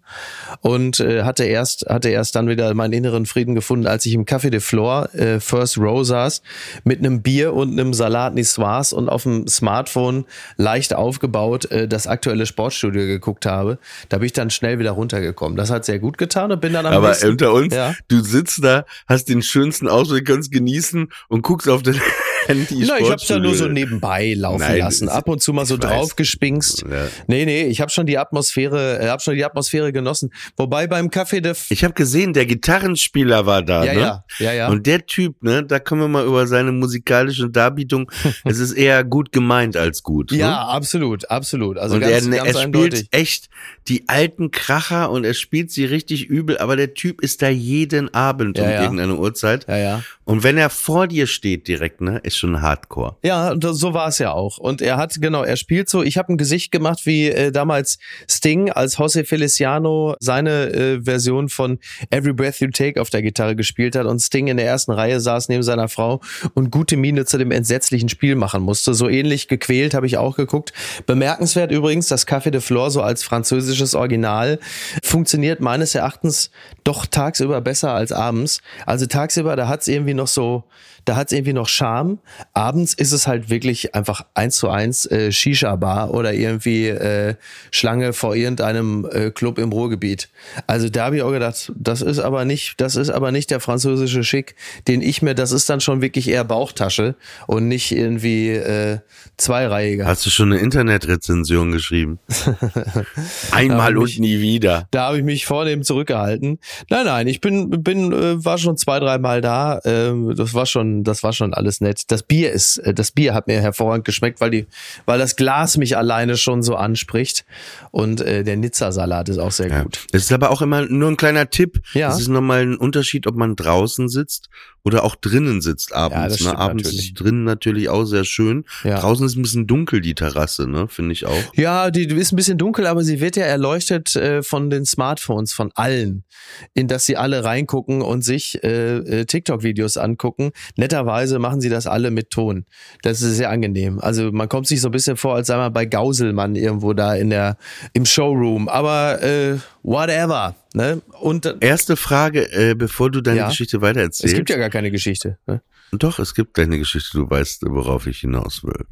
[0.62, 4.26] und äh, hatte erst, hatte erst dann wieder meinen inneren Frieden gefunden, als ich im
[4.26, 6.42] Café de Flore äh, First Row saß
[6.84, 10.26] mit einem Bier und einem Salat Niçoise und auf dem Smartphone
[10.58, 13.80] leicht aufgebaut äh, das aktuelle Sportstudio geguckt habe.
[14.10, 15.58] Da bin ich dann schnell wieder runtergekommen.
[15.58, 17.96] Das hat sehr gut getan und bin dann am Aber nächsten, unter uns, Ja.
[18.10, 22.00] du sitzt da, hast den schönsten Ausblick, kannst genießen und guckst auf dein
[22.48, 22.86] Handy.
[22.88, 25.10] Na, ich hab's ja nur so nebenbei laufen Nein, lassen.
[25.10, 26.84] Ab und zu mal so draufgespinkst.
[26.90, 27.08] Ja.
[27.28, 30.32] Nee, nee, ich habe schon die Atmosphäre, äh, hab schon die Atmosphäre genossen.
[30.58, 34.00] Wobei beim Café de F Ich habe gesehen, der Gitarrenspieler war da, ja, ne?
[34.00, 34.68] ja, ja, ja.
[34.70, 38.12] Und der Typ, ne, da können wir mal über seine musikalische Darbietung.
[38.44, 40.32] es ist eher gut gemeint als gut.
[40.32, 40.60] ja, Ne?
[40.60, 41.78] absolut, absolut.
[41.78, 43.08] Also und ganz, er, ganz er spielt eindeutig.
[43.12, 43.50] echt
[43.88, 48.14] die alten Kracher und er spielt sie richtig übel, aber der Typ ist da jeden
[48.14, 48.82] Abend Ja, um ja.
[48.84, 49.66] irgendeine Uhrzeit.
[49.68, 50.04] Ja, ja.
[50.26, 53.18] Und wenn er vor dir steht direkt, ne, ist schon Hardcore.
[53.24, 54.58] Ja, so war es ja auch.
[54.58, 57.98] Und er hat, genau, er spielt so, ich habe ein Gesicht gemacht wie äh, damals
[58.30, 63.56] Sting, als José Feliciano seine äh, Version von Every Breath You Take auf der Gitarre
[63.56, 66.22] gespielt hat und Sting in der ersten Reihe saß neben seiner Frau
[66.54, 68.94] und gute Miene zu dem entsetzlichen Spiel machen musste.
[68.94, 70.72] So ähnlich gequält habe ich auch geguckt.
[71.06, 74.60] Bemerkenswert übrigens, das Café de Flore so als französisches Original
[75.04, 76.50] funktioniert meines Erachtens
[76.84, 78.62] doch tagsüber besser als abends.
[78.86, 80.64] Also tagsüber, da hat's irgendwie noch so,
[81.06, 82.20] da hat's irgendwie noch Charme.
[82.54, 87.36] Abends ist es halt wirklich einfach eins zu eins äh, Shisha-Bar oder irgendwie äh,
[87.72, 90.30] Schlange vor irgendeinem äh, Club im Ruhrgebiet.
[90.68, 93.60] Also da habe ich auch gedacht, das ist aber nicht, das ist aber nicht der
[93.60, 94.56] französische Schick,
[94.88, 97.16] den ich mir, das ist dann schon wirklich eher Bauchtasche
[97.48, 99.00] und nicht irgendwie äh,
[99.38, 100.06] zweireihiger.
[100.06, 102.20] Hast du schon eine Internetrezension geschrieben?
[103.52, 104.88] Einmal und mich- nie wieder.
[104.92, 106.60] Da habe ich mich vornehm zurückgehalten.
[106.90, 109.80] Nein, nein, ich bin, bin, äh, war schon zwei, dreimal da.
[109.86, 112.04] Ähm, das war schon, das war schon alles nett.
[112.12, 114.68] Das Bier ist, äh, das Bier hat mir hervorragend geschmeckt, weil die,
[115.06, 117.46] weil das Glas mich alleine schon so anspricht.
[117.90, 119.84] Und äh, der Nizza-Salat ist auch sehr Ja.
[119.84, 120.06] gut.
[120.12, 121.82] Das ist aber auch immer nur ein kleiner Tipp.
[121.94, 122.12] Ja.
[122.14, 124.50] Es ist nochmal ein Unterschied, ob man draußen sitzt
[124.86, 126.40] oder auch drinnen sitzt abends.
[126.40, 126.58] Ja, ne?
[126.60, 127.06] Abends natürlich.
[127.12, 128.66] ist drinnen natürlich auch sehr schön.
[128.84, 129.00] Ja.
[129.00, 130.90] Draußen ist ein bisschen dunkel, die Terrasse, ne?
[130.90, 131.42] Finde ich auch.
[131.56, 134.86] Ja, die, die ist ein bisschen dunkel, aber sie wird ja erleuchtet äh, von den
[134.86, 136.26] Smartphones, von allen,
[136.74, 140.52] in das sie alle reingucken und sich äh, äh, TikTok-Videos angucken.
[140.84, 142.66] Netterweise machen sie das alle mit Ton.
[143.04, 144.00] Das ist sehr angenehm.
[144.02, 147.16] Also man kommt sich so ein bisschen vor, als sei man bei Gauselmann irgendwo da
[147.16, 147.56] in der
[147.94, 148.68] im Showroom.
[148.68, 150.56] Aber äh, whatever.
[150.74, 151.02] Ne?
[151.22, 154.34] Und erste Frage, äh, bevor du deine ja, Geschichte weitererzählst.
[154.34, 155.38] Es gibt ja gar keine Geschichte.
[155.48, 155.62] Ne?
[155.94, 157.18] Doch, es gibt deine Geschichte.
[157.18, 158.86] Du weißt, worauf ich hinaus will.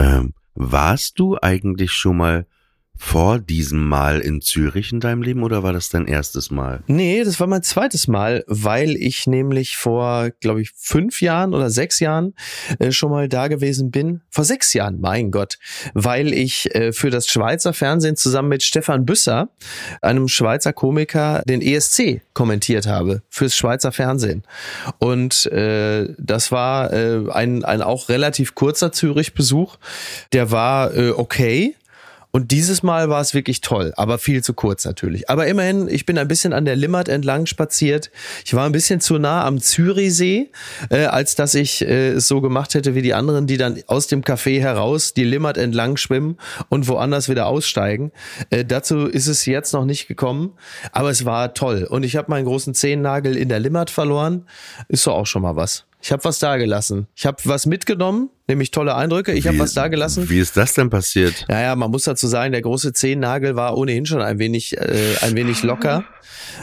[0.00, 2.46] Ähm, warst du eigentlich schon mal
[3.02, 6.82] vor diesem Mal in Zürich in deinem Leben oder war das dein erstes Mal?
[6.86, 11.70] Nee, das war mein zweites Mal, weil ich nämlich vor, glaube ich, fünf Jahren oder
[11.70, 12.34] sechs Jahren
[12.78, 14.20] äh, schon mal da gewesen bin.
[14.28, 15.58] Vor sechs Jahren, mein Gott,
[15.94, 19.48] weil ich äh, für das Schweizer Fernsehen zusammen mit Stefan Büsser,
[20.02, 24.42] einem Schweizer Komiker, den ESC kommentiert habe fürs Schweizer Fernsehen.
[24.98, 29.78] Und äh, das war äh, ein, ein auch relativ kurzer Zürich-Besuch.
[30.34, 31.74] Der war äh, okay
[32.32, 35.28] und dieses Mal war es wirklich toll, aber viel zu kurz natürlich.
[35.28, 38.10] Aber immerhin, ich bin ein bisschen an der Limmat entlang spaziert.
[38.44, 40.50] Ich war ein bisschen zu nah am Zürichsee,
[40.90, 44.06] äh, als dass ich äh, es so gemacht hätte wie die anderen, die dann aus
[44.06, 46.36] dem Café heraus die Limmat entlang schwimmen
[46.68, 48.12] und woanders wieder aussteigen.
[48.50, 50.52] Äh, dazu ist es jetzt noch nicht gekommen,
[50.92, 51.84] aber es war toll.
[51.84, 54.46] Und ich habe meinen großen Zehennagel in der Limmat verloren.
[54.88, 55.84] Ist so auch schon mal was.
[56.02, 57.06] Ich habe was da gelassen.
[57.14, 59.32] Ich habe was mitgenommen, nämlich tolle Eindrücke.
[59.32, 60.30] Ich habe was da gelassen.
[60.30, 61.44] Wie ist das denn passiert?
[61.48, 65.34] Naja, man muss dazu sagen, der große Zehennagel war ohnehin schon ein wenig, äh, ein
[65.34, 66.04] wenig locker.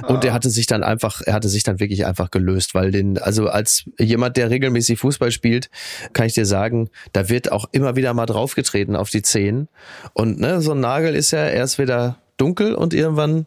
[0.08, 3.20] Und der hatte sich dann einfach, er hatte sich dann wirklich einfach gelöst, weil den,
[3.20, 5.70] also als jemand, der regelmäßig Fußball spielt,
[6.14, 9.68] kann ich dir sagen, da wird auch immer wieder mal draufgetreten auf die Zehen.
[10.14, 13.46] Und ne, so ein Nagel ist ja erst wieder dunkel und irgendwann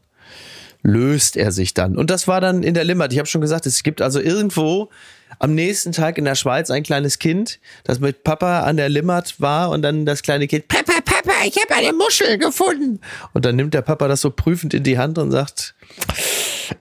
[0.83, 1.97] löst er sich dann.
[1.97, 3.13] Und das war dann in der Limmat.
[3.13, 4.89] Ich habe schon gesagt, es gibt also irgendwo
[5.39, 9.41] am nächsten Tag in der Schweiz ein kleines Kind, das mit Papa an der Limmat
[9.41, 13.01] war und dann das kleine Kind, Papa, Papa, ich habe eine Muschel gefunden.
[13.33, 15.75] Und dann nimmt der Papa das so prüfend in die Hand und sagt,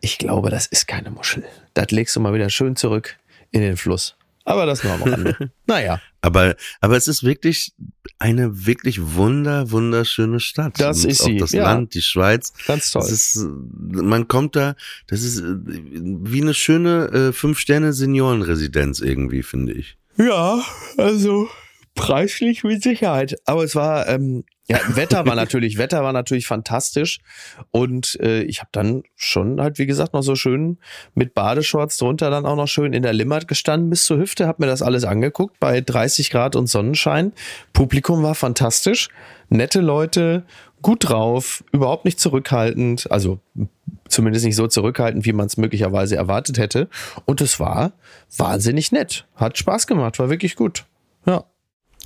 [0.01, 1.43] ich glaube, das ist keine Muschel.
[1.73, 3.17] Das legst du mal wieder schön zurück
[3.51, 4.15] in den Fluss.
[4.49, 5.51] Aber das nur am Rande.
[5.67, 6.01] naja.
[6.21, 7.71] Aber, aber es ist wirklich
[8.17, 10.79] eine wirklich wunder, wunderschöne Stadt.
[10.79, 11.37] Das ist sie.
[11.37, 11.65] Das ja.
[11.65, 12.51] Land, die Schweiz.
[12.65, 13.03] Ganz toll.
[13.03, 13.45] Ist,
[13.77, 19.97] man kommt da, das ist äh, wie eine schöne äh, Fünf-Sterne-Seniorenresidenz irgendwie, finde ich.
[20.17, 20.63] Ja,
[20.97, 21.47] also
[21.93, 23.35] preislich mit Sicherheit.
[23.45, 27.19] Aber es war, ähm, ja, Wetter war natürlich, Wetter war natürlich fantastisch.
[27.71, 30.77] Und äh, ich habe dann schon halt, wie gesagt, noch so schön
[31.15, 34.63] mit Badeshorts drunter dann auch noch schön in der Limmat gestanden bis zur Hüfte, habe
[34.63, 37.33] mir das alles angeguckt bei 30 Grad und Sonnenschein.
[37.73, 39.09] Publikum war fantastisch,
[39.49, 40.43] nette Leute,
[40.81, 43.39] gut drauf, überhaupt nicht zurückhaltend, also
[44.07, 46.89] zumindest nicht so zurückhaltend, wie man es möglicherweise erwartet hätte.
[47.25, 47.93] Und es war
[48.37, 50.85] wahnsinnig nett, hat Spaß gemacht, war wirklich gut.
[51.25, 51.45] Ja.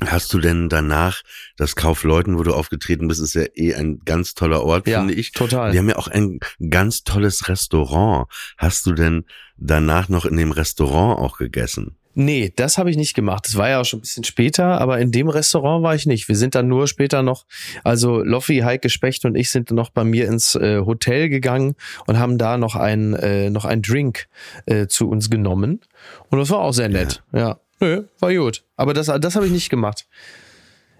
[0.01, 1.21] Hast du denn danach
[1.56, 5.13] das Kaufleuten, wo du aufgetreten bist, ist ja eh ein ganz toller Ort, ja, finde
[5.13, 5.32] ich.
[5.32, 5.71] Total.
[5.71, 8.27] Die haben ja auch ein ganz tolles Restaurant.
[8.58, 9.25] Hast du denn
[9.58, 11.97] danach noch in dem Restaurant auch gegessen?
[12.15, 13.45] Nee, das habe ich nicht gemacht.
[13.45, 16.27] Das war ja auch schon ein bisschen später, aber in dem Restaurant war ich nicht.
[16.27, 17.45] Wir sind dann nur später noch,
[17.84, 21.75] also Loffi, Heike Specht und ich sind noch bei mir ins äh, Hotel gegangen
[22.06, 24.27] und haben da noch ein äh, noch ein Drink
[24.67, 25.82] äh, zu uns genommen
[26.29, 27.23] und das war auch sehr nett.
[27.32, 27.39] Ja.
[27.39, 27.60] ja.
[27.84, 28.63] Nö, war gut.
[28.78, 30.08] Aber das, das habe ich nicht gemacht.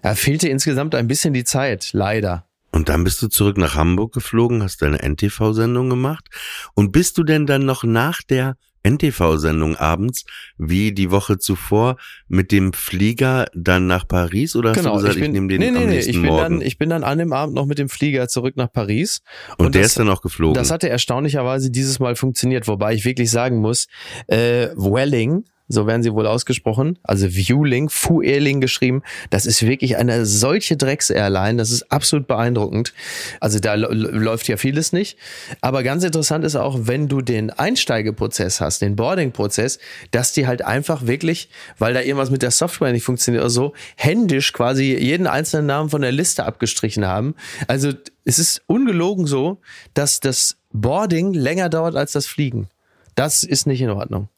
[0.02, 2.46] Ja, fehlte insgesamt ein bisschen die Zeit, leider.
[2.72, 6.28] Und dann bist du zurück nach Hamburg geflogen, hast deine NTV-Sendung gemacht.
[6.74, 10.26] Und bist du denn dann noch nach der NTV-Sendung abends,
[10.58, 11.96] wie die Woche zuvor,
[12.28, 15.48] mit dem Flieger dann nach Paris oder genau, hast du gesagt, ich, bin, ich nehme
[15.48, 16.42] den nee, nee, am nächsten nee, ich bin Morgen?
[16.58, 19.22] Dann, ich bin dann an dem Abend noch mit dem Flieger zurück nach Paris.
[19.56, 20.52] Und, und der das, ist dann auch geflogen?
[20.52, 23.86] Das hatte erstaunlicherweise dieses Mal funktioniert, wobei ich wirklich sagen muss,
[24.26, 29.02] äh, Welling, so werden sie wohl ausgesprochen, also Viewling, Fueling geschrieben.
[29.30, 32.92] Das ist wirklich eine solche Drecks-Airline, das ist absolut beeindruckend.
[33.40, 35.16] Also da läuft ja vieles nicht.
[35.62, 39.78] Aber ganz interessant ist auch, wenn du den Einsteigeprozess hast, den Boarding-Prozess,
[40.10, 41.48] dass die halt einfach wirklich,
[41.78, 45.88] weil da irgendwas mit der Software nicht funktioniert oder so, händisch quasi jeden einzelnen Namen
[45.88, 47.34] von der Liste abgestrichen haben.
[47.68, 47.92] Also
[48.24, 49.60] es ist ungelogen so,
[49.94, 52.68] dass das Boarding länger dauert als das Fliegen.
[53.14, 54.28] Das ist nicht in Ordnung.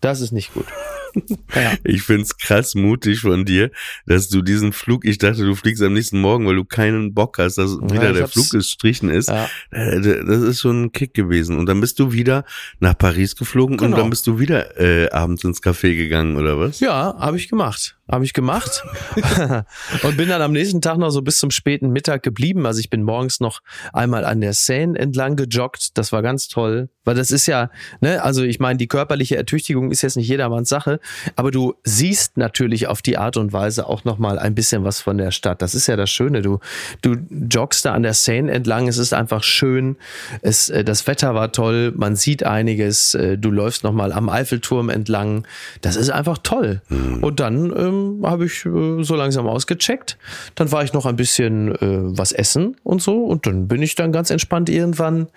[0.00, 0.66] Das ist nicht gut.
[1.54, 1.72] Ja.
[1.84, 3.70] Ich find's krass mutig von dir,
[4.06, 7.38] dass du diesen Flug, ich dachte, du fliegst am nächsten Morgen, weil du keinen Bock
[7.38, 9.28] hast, dass ja, wieder der Flug gestrichen ist.
[9.28, 9.48] Ja.
[9.70, 11.58] Äh, das ist schon ein Kick gewesen.
[11.58, 12.44] Und dann bist du wieder
[12.78, 13.96] nach Paris geflogen genau.
[13.96, 16.78] und dann bist du wieder äh, abends ins Café gegangen, oder was?
[16.78, 18.84] Ja, habe ich gemacht habe ich gemacht
[20.02, 22.66] und bin dann am nächsten Tag noch so bis zum späten Mittag geblieben.
[22.66, 23.60] Also ich bin morgens noch
[23.92, 25.98] einmal an der Seine entlang gejoggt.
[25.98, 29.90] Das war ganz toll, weil das ist ja, ne, also ich meine, die körperliche Ertüchtigung
[29.90, 31.00] ist jetzt nicht jedermanns Sache,
[31.36, 35.18] aber du siehst natürlich auf die Art und Weise auch nochmal ein bisschen was von
[35.18, 35.60] der Stadt.
[35.60, 36.40] Das ist ja das Schöne.
[36.40, 36.60] Du,
[37.02, 37.16] du
[37.50, 38.88] joggst da an der Seine entlang.
[38.88, 39.96] Es ist einfach schön.
[40.40, 41.92] Es, äh, das Wetter war toll.
[41.94, 43.14] Man sieht einiges.
[43.14, 45.46] Äh, du läufst nochmal am Eiffelturm entlang.
[45.82, 46.80] Das ist einfach toll.
[46.88, 47.22] Mhm.
[47.22, 50.18] Und dann ähm, habe ich äh, so langsam ausgecheckt.
[50.54, 51.78] Dann war ich noch ein bisschen äh,
[52.18, 53.24] was essen und so.
[53.24, 55.28] Und dann bin ich dann ganz entspannt irgendwann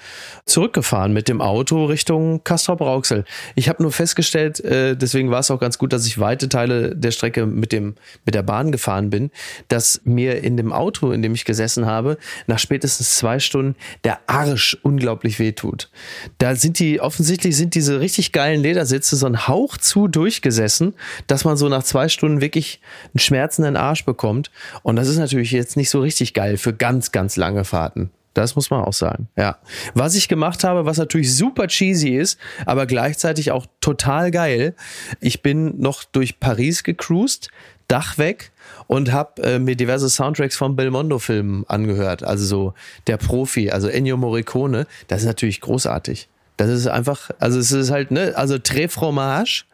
[0.46, 3.26] zurückgefahren mit dem Auto Richtung Castrop-Rauxel.
[3.56, 6.96] Ich habe nur festgestellt, äh, deswegen war es auch ganz gut, dass ich weite Teile
[6.96, 7.96] der Strecke mit dem
[8.26, 9.32] mit der Bahn gefahren bin,
[9.68, 14.20] dass mir in dem Auto, in dem ich gesessen habe, nach spätestens zwei Stunden der
[14.28, 15.90] Arsch unglaublich wehtut.
[16.38, 20.94] Da sind die offensichtlich sind diese richtig geilen Ledersitze so ein Hauch zu durchgesessen,
[21.28, 24.52] dass man so nach zwei Stunden wirklich einen schmerzenden Arsch bekommt.
[24.84, 28.12] Und das ist natürlich jetzt nicht so richtig geil für ganz ganz lange Fahrten.
[28.34, 29.28] Das muss man auch sagen.
[29.36, 29.58] Ja.
[29.94, 34.74] Was ich gemacht habe, was natürlich super cheesy ist, aber gleichzeitig auch total geil.
[35.20, 37.50] Ich bin noch durch Paris gecruised,
[37.90, 38.54] Dach weg
[38.88, 42.24] und habe äh, mir diverse Soundtracks von Belmondo-Filmen angehört.
[42.24, 42.74] Also so
[43.08, 44.88] der Profi, also Ennio Morricone.
[45.10, 46.30] Das ist natürlich großartig.
[46.56, 49.66] Das ist einfach, also es ist halt, ne, also Très Fromage,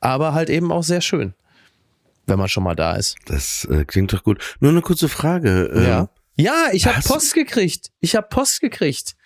[0.00, 1.34] aber halt eben auch sehr schön,
[2.26, 3.16] wenn man schon mal da ist.
[3.26, 4.42] Das äh, klingt doch gut.
[4.60, 5.70] Nur eine kurze Frage.
[5.74, 6.00] Ja.
[6.00, 6.08] Ähm,
[6.38, 7.92] ja, ich habe Post gekriegt.
[8.00, 9.16] Ich habe Post gekriegt.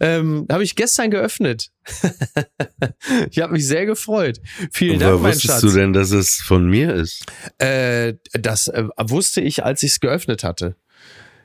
[0.00, 1.70] Ähm, habe ich gestern geöffnet.
[3.30, 4.40] ich habe mich sehr gefreut.
[4.72, 5.44] Vielen Dank, mein Schatz.
[5.44, 7.24] wusstest du denn, dass es von mir ist?
[7.58, 10.74] Äh, das äh, wusste ich, als ich es geöffnet hatte.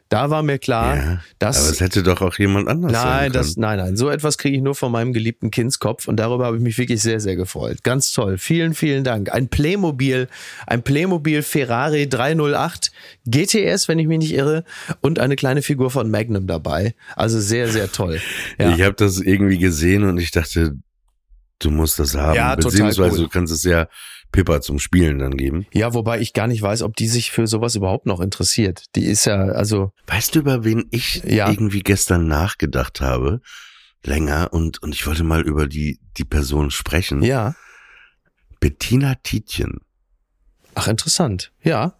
[0.10, 1.60] Da war mir klar, ja, dass.
[1.60, 3.34] Aber es hätte doch auch jemand anders nein, sein können.
[3.34, 6.58] Das, nein, nein, so etwas kriege ich nur von meinem geliebten Kindskopf und darüber habe
[6.58, 7.84] ich mich wirklich sehr, sehr gefreut.
[7.84, 8.38] Ganz toll.
[8.38, 9.32] Vielen, vielen Dank.
[9.32, 10.28] Ein Playmobil,
[10.68, 12.92] ein Playmobil Ferrari 308
[13.26, 14.64] GTS, wenn ich mich nicht irre,
[15.02, 16.94] und eine kleine Figur von Magnum dabei.
[17.16, 18.20] Also sehr, sehr toll.
[18.60, 18.76] Ja.
[18.76, 20.76] Ich habe das irgendwie gesehen und ich dachte,
[21.60, 22.36] du musst das haben.
[22.36, 23.24] Ja, Beziehungsweise cool.
[23.24, 23.88] du kannst es ja
[24.34, 25.66] Pippa zum Spielen dann geben.
[25.72, 28.84] Ja, wobei ich gar nicht weiß, ob die sich für sowas überhaupt noch interessiert.
[28.98, 29.92] Die ist ja, also.
[30.08, 31.50] Weißt du, über wen ich ja.
[31.50, 33.40] irgendwie gestern nachgedacht habe?
[34.04, 37.22] Länger und, und ich wollte mal über die, die Person sprechen.
[37.22, 37.56] Ja.
[38.60, 39.80] Bettina Tietjen.
[40.76, 41.54] Ach, interessant.
[41.62, 41.94] Ja.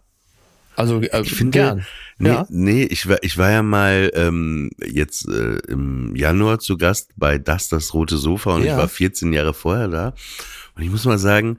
[0.76, 1.86] Also äh, ich finde, gern.
[2.18, 2.46] Nee, ja.
[2.50, 7.38] nee, ich war ich war ja mal ähm, jetzt äh, im Januar zu Gast bei
[7.38, 8.72] Das das rote Sofa und ja.
[8.72, 10.14] ich war 14 Jahre vorher da
[10.74, 11.58] und ich muss mal sagen,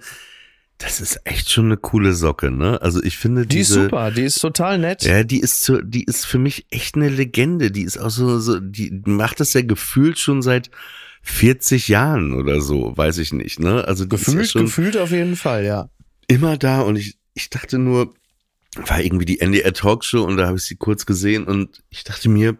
[0.77, 2.81] das ist echt schon eine coole Socke, ne?
[2.81, 5.03] Also ich finde die diese, ist super, die ist total nett.
[5.03, 7.71] Ja, die ist so, die ist für mich echt eine Legende.
[7.71, 10.69] Die ist auch so, so die macht das ja gefühlt schon seit
[11.23, 13.88] 40 Jahren oder so, weiß ich nicht, ne?
[13.88, 15.89] Also gefühlt, ja gefühlt auf jeden Fall, ja.
[16.27, 18.13] Immer da und ich, ich dachte nur,
[18.75, 22.29] war irgendwie die NDR Talkshow und da habe ich sie kurz gesehen und ich dachte
[22.29, 22.57] mir,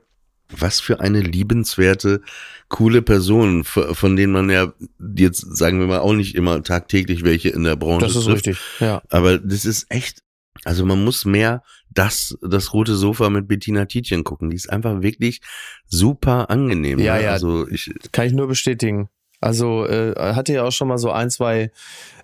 [0.58, 2.22] was für eine liebenswerte,
[2.70, 4.74] coole Person, von denen man ja
[5.15, 8.48] jetzt, sagen wir mal, auch nicht immer tagtäglich welche in der Branche Das ist trifft.
[8.48, 9.02] richtig, ja.
[9.10, 10.24] Aber das ist echt,
[10.63, 11.63] also man muss mehr
[11.94, 14.50] das, das rote Sofa mit Bettina Tietjen gucken.
[14.50, 15.41] Die ist einfach wirklich
[15.86, 17.00] super angenehm.
[17.00, 17.24] Ja, ne?
[17.24, 17.32] ja.
[17.32, 19.10] Also ich, kann ich nur bestätigen.
[19.41, 21.72] Also äh, hatte ja auch schon mal so ein, zwei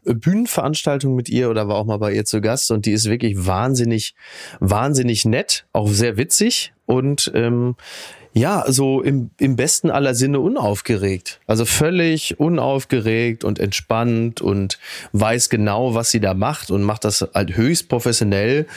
[0.05, 3.09] äh, Bühnenveranstaltungen mit ihr oder war auch mal bei ihr zu Gast und die ist
[3.09, 4.15] wirklich wahnsinnig,
[4.59, 7.75] wahnsinnig nett, auch sehr witzig und ähm,
[8.33, 11.39] ja, so im, im besten aller Sinne unaufgeregt.
[11.47, 14.79] Also völlig unaufgeregt und entspannt und
[15.11, 18.67] weiß genau, was sie da macht und macht das halt höchst professionell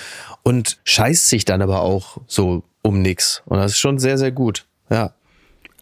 [0.43, 3.43] und scheißt sich dann aber auch so um nix.
[3.47, 4.67] Und das ist schon sehr, sehr gut.
[4.91, 5.15] Ja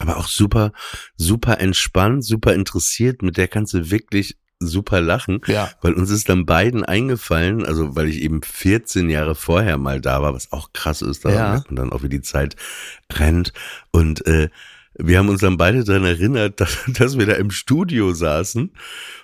[0.02, 0.72] aber auch super,
[1.16, 3.22] super entspannt, super interessiert.
[3.22, 5.70] Mit der kannst du wirklich super lachen, ja.
[5.80, 10.22] weil uns ist dann beiden eingefallen, also weil ich eben 14 Jahre vorher mal da
[10.22, 11.50] war, was auch krass ist, da ja.
[11.50, 12.56] merkt man dann auch, wie die Zeit
[13.12, 13.52] rennt
[13.90, 14.48] und äh,
[14.94, 18.70] wir haben uns dann beide daran erinnert, dass, dass wir da im Studio saßen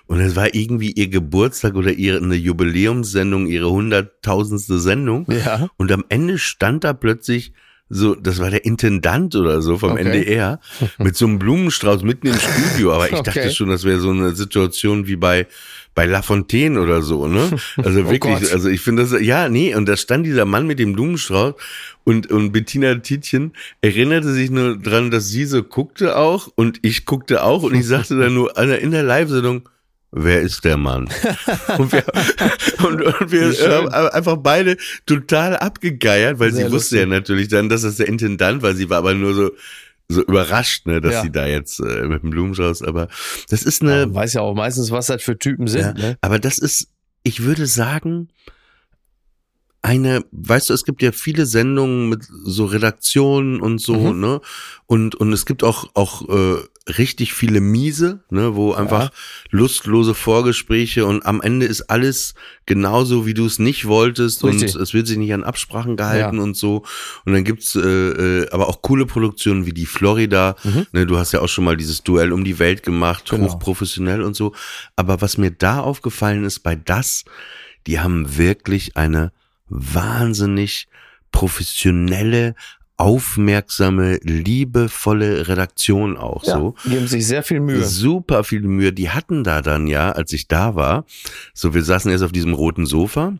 [0.07, 5.69] und es war irgendwie ihr Geburtstag oder ihre eine Jubiläumssendung, ihre hunderttausendste Sendung ja.
[5.77, 7.53] und am Ende stand da plötzlich
[7.89, 10.03] so, das war der Intendant oder so vom okay.
[10.03, 10.59] NDR
[10.99, 12.93] mit so einem Blumenstrauß mitten im Studio.
[12.93, 13.23] Aber ich okay.
[13.23, 15.47] dachte schon, das wäre so eine Situation wie bei
[15.95, 17.49] bei La Fontaine oder so, ne?
[17.75, 18.53] Also oh wirklich, Gott.
[18.53, 21.55] also ich finde das, ja, nee, und da stand dieser Mann mit dem Blumenstrauß
[22.05, 27.05] und, und Bettina Tietjen erinnerte sich nur dran, dass sie so guckte auch und ich
[27.05, 29.67] guckte auch und ich sagte dann nur in der Live-Sendung,
[30.11, 31.09] wer ist der Mann?
[31.77, 32.03] und wir,
[32.83, 37.69] und, und wir haben einfach beide total abgegeiert, weil Sehr sie wusste ja natürlich dann,
[37.69, 38.73] dass das der Intendant war.
[38.73, 39.51] Sie war aber nur so,
[40.07, 41.21] so überrascht, ne, dass ja.
[41.21, 43.07] sie da jetzt äh, mit dem Blumenstrauß, aber
[43.49, 44.01] das ist eine.
[44.01, 45.81] Ja, weiß ja auch meistens, was das für Typen sind.
[45.81, 46.17] Ja, ne?
[46.21, 46.89] Aber das ist,
[47.23, 48.29] ich würde sagen,
[49.81, 54.19] eine, weißt du, es gibt ja viele Sendungen mit so Redaktionen und so, mhm.
[54.19, 54.41] ne?
[54.87, 56.57] Und, und es gibt auch, auch äh,
[56.97, 59.11] richtig viele miese, ne, wo einfach
[59.51, 62.33] lustlose Vorgespräche und am Ende ist alles
[62.65, 64.75] genauso, wie du es nicht wolltest Richtig.
[64.75, 66.43] und es wird sich nicht an Absprachen gehalten Ja.
[66.43, 66.83] und so.
[67.25, 70.55] Und dann gibt's äh, äh, aber auch coole Produktionen wie die Florida.
[70.91, 73.37] Ne, du hast ja auch schon mal dieses Duell um die Welt gemacht, Mhm.
[73.37, 73.51] Genau.
[73.53, 74.53] hochprofessionell und so.
[74.95, 77.25] Aber was mir da aufgefallen ist bei das,
[77.87, 79.31] die haben wirklich eine
[79.69, 80.87] wahnsinnig
[81.31, 82.55] professionelle,
[82.99, 86.75] aufmerksame, liebevolle Redaktion auch so.
[86.85, 87.83] Die geben sich sehr viel Mühe.
[87.85, 88.91] Super viel Mühe.
[88.93, 91.05] Die hatten da dann ja, als ich da war,
[91.53, 93.37] so wir saßen erst auf diesem roten Sofa.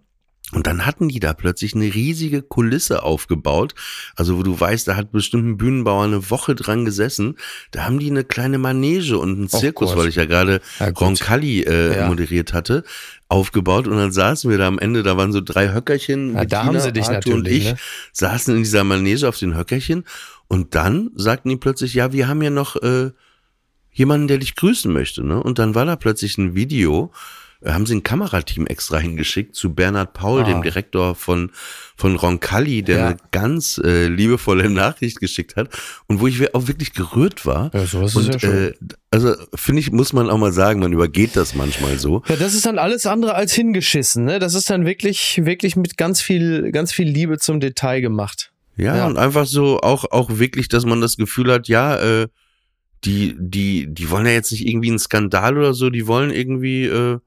[0.51, 3.75] Und dann hatten die da plötzlich eine riesige Kulisse aufgebaut.
[4.15, 7.35] Also wo du weißt, da hat bestimmt ein Bühnenbauer eine Woche dran gesessen.
[7.69, 10.87] Da haben die eine kleine Manege und einen Zirkus, weil ich ja gerade Ja.
[10.89, 12.07] Roncalli äh, Ja.
[12.07, 12.83] moderiert hatte,
[13.29, 13.87] aufgebaut.
[13.87, 16.33] Und dann saßen wir da am Ende, da waren so drei Höckerchen.
[16.33, 17.77] Ja, da haben sie dich Arthur und natürlich, ich ne?
[18.11, 20.03] saßen in dieser Manege auf den Höckerchen.
[20.47, 23.11] Und dann sagten die plötzlich, ja, wir haben ja noch äh,
[23.91, 25.23] jemanden, der dich grüßen möchte.
[25.23, 25.41] Ne?
[25.41, 27.11] Und dann war da plötzlich ein Video,
[27.65, 30.45] haben sie ein Kamerateam extra hingeschickt zu Bernhard Paul, Ah.
[30.45, 31.51] dem Direktor von,
[31.97, 33.07] von Roncalli, der Ja.
[33.07, 35.69] eine ganz äh, liebevolle Nachricht geschickt hat
[36.07, 37.69] und wo ich auch wirklich gerührt war.
[37.73, 38.67] Ja, sowas ist und, ja schön.
[38.69, 38.73] Äh,
[39.11, 42.23] also finde ich, muss man auch mal sagen, man übergeht das manchmal so.
[42.29, 44.39] Ja, das ist dann alles andere als hingeschissen, ne?
[44.39, 48.51] Das ist dann wirklich, wirklich mit ganz viel, ganz viel Liebe zum Detail gemacht.
[48.77, 49.07] Ja, Ja.
[49.07, 52.27] und einfach so auch, auch wirklich, dass man das Gefühl hat, ja, äh,
[53.03, 56.85] die, die, die wollen ja jetzt nicht irgendwie einen Skandal oder so, die wollen irgendwie
[56.85, 57.17] äh,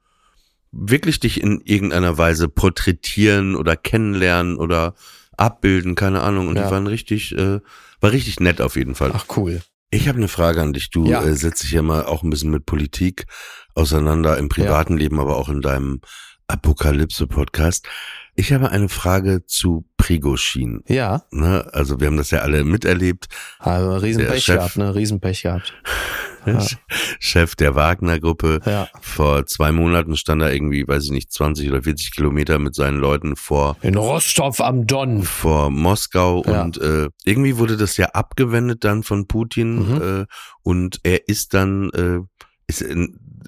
[0.72, 4.94] wirklich dich in irgendeiner Weise porträtieren oder kennenlernen oder
[5.36, 6.48] abbilden, keine Ahnung.
[6.48, 6.64] Und Ja.
[6.66, 7.60] die waren richtig, äh,
[8.00, 9.12] war richtig nett auf jeden Fall.
[9.14, 9.60] Ach cool.
[9.90, 10.90] Ich habe eine Frage an dich.
[10.90, 11.22] Du Ja.
[11.22, 13.26] äh, setzt dich ja mal auch ein bisschen mit Politik
[13.74, 16.00] auseinander im privaten Leben, aber auch in deinem
[16.46, 17.86] Apokalypse-Podcast.
[18.34, 20.82] Ich habe eine Frage zu Prigoshin.
[20.88, 21.68] Ja, Ne?
[21.72, 23.26] Also wir haben das ja alle miterlebt.
[23.58, 24.94] also Riesenpech gehabt, ne?
[24.94, 25.74] Riesenpech gehabt.
[26.46, 26.64] Ja.
[27.20, 28.60] Chef der Wagner-Gruppe.
[28.66, 28.88] Ja.
[29.00, 32.98] Vor zwei Monaten stand er irgendwie, weiß ich nicht, 20 oder 40 Kilometer mit seinen
[32.98, 35.22] Leuten vor In Rostov am Don.
[35.22, 36.62] vor Moskau Ja.
[36.62, 40.02] und äh, irgendwie wurde das ja abgewendet dann von Putin Mhm.
[40.22, 40.26] äh,
[40.62, 42.20] und er ist dann äh,
[42.66, 42.84] ist,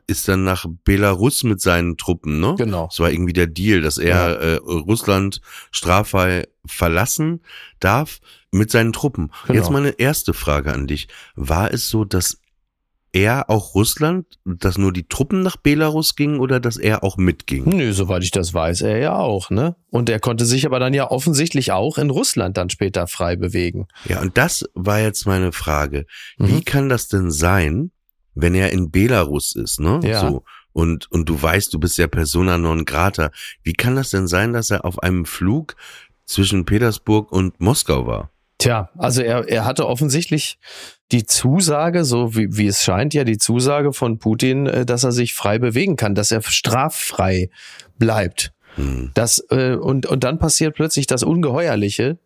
[0.06, 2.54] ist dann nach Belarus mit seinen Truppen, ne?
[2.58, 2.86] Genau.
[2.86, 5.40] Das war irgendwie der Deal, dass er äh, Russland
[5.70, 7.40] straffrei verlassen
[7.80, 8.18] darf
[8.50, 9.30] mit seinen Truppen.
[9.46, 9.58] Genau.
[9.58, 11.08] Jetzt meine erste Frage an dich.
[11.36, 12.38] War es so, dass
[13.14, 17.64] er auch Russland, dass nur die Truppen nach Belarus gingen oder dass er auch mitging?
[17.64, 19.76] Nö, soweit ich das weiß, er ja auch, ne?
[19.90, 23.86] Und er konnte sich aber dann ja offensichtlich auch in Russland dann später frei bewegen.
[24.06, 26.06] Ja, und das war jetzt meine Frage.
[26.38, 26.48] Mhm.
[26.48, 27.92] Wie kann das denn sein,
[28.34, 30.00] wenn er in Belarus ist, ne?
[30.02, 30.20] Ja.
[30.20, 30.42] So.
[30.72, 33.30] Und, und du weißt, du bist ja persona non grata.
[33.62, 35.76] Wie kann das denn sein, dass er auf einem Flug
[36.26, 38.32] zwischen Petersburg und Moskau war?
[38.58, 40.58] Tja, also er, er hatte offensichtlich
[41.14, 45.12] die Zusage, so wie, wie es scheint, ja die Zusage von Putin, äh, dass er
[45.12, 47.50] sich frei bewegen kann, dass er straffrei
[48.00, 48.52] bleibt.
[48.74, 49.12] Hm.
[49.14, 52.18] Das, äh, und, und dann passiert plötzlich das Ungeheuerliche,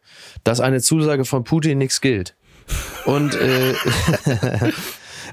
[0.43, 2.35] dass eine Zusage von Putin nichts gilt.
[3.05, 3.75] Und äh,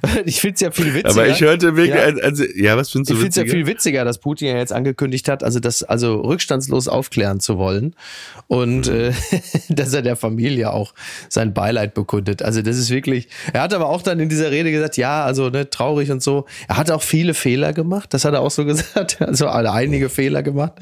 [0.26, 1.10] ich finde es ja viel witziger.
[1.10, 2.24] Aber ich hörte wirklich, Ja.
[2.24, 4.74] also, ja, was findest du Ich finde es ja viel witziger, dass Putin ja jetzt
[4.74, 7.96] angekündigt hat, also das also rückstandslos aufklären zu wollen
[8.48, 9.12] und äh,
[9.70, 10.94] dass er der Familie auch
[11.30, 12.42] sein Beileid bekundet.
[12.42, 13.28] Also das ist wirklich.
[13.54, 16.46] Er hat aber auch dann in dieser Rede gesagt, ja, also ne, traurig und so.
[16.68, 20.44] Er hat auch viele Fehler gemacht, das hat er auch so gesagt, also einige Fehler
[20.44, 20.74] gemacht.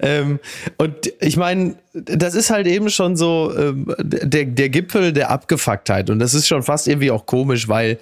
[0.00, 0.40] Ähm,
[0.76, 6.10] und ich meine, das ist halt eben schon so ähm, der der Gipfel der Abgefucktheit
[6.10, 7.98] und das ist schon fast irgendwie auch komisch, weil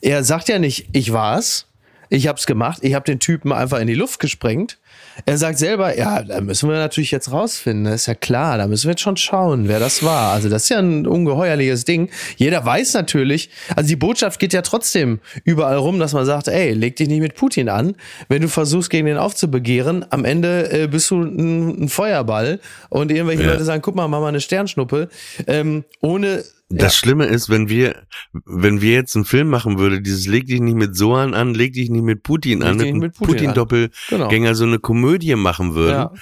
[0.00, 1.66] er sagt ja nicht, ich war's.
[2.08, 4.78] Ich hab's gemacht, ich habe den Typen einfach in die Luft gesprengt.
[5.24, 8.66] Er sagt selber, ja, da müssen wir natürlich jetzt rausfinden, das ist ja klar, da
[8.66, 10.32] müssen wir jetzt schon schauen, wer das war.
[10.32, 12.10] Also das ist ja ein ungeheuerliches Ding.
[12.36, 16.72] Jeder weiß natürlich, also die Botschaft geht ja trotzdem überall rum, dass man sagt, ey,
[16.72, 17.96] leg dich nicht mit Putin an.
[18.28, 22.60] Wenn du versuchst, gegen den aufzubegehren, am Ende äh, bist du ein, ein Feuerball
[22.90, 23.52] und irgendwelche Ja.
[23.52, 25.08] Leute sagen, guck mal, mach mal eine Sternschnuppe.
[25.46, 28.02] Ähm, ohne Das Schlimme ist, wenn wir,
[28.44, 31.74] wenn wir jetzt einen Film machen würde, dieses leg dich nicht mit Sohan an, leg
[31.74, 33.34] dich nicht mit Putin Leg an, mit mit Putin.
[33.54, 34.54] Putin-Doppelgänger Genau.
[34.54, 36.12] so eine Komödie machen würden, Ja.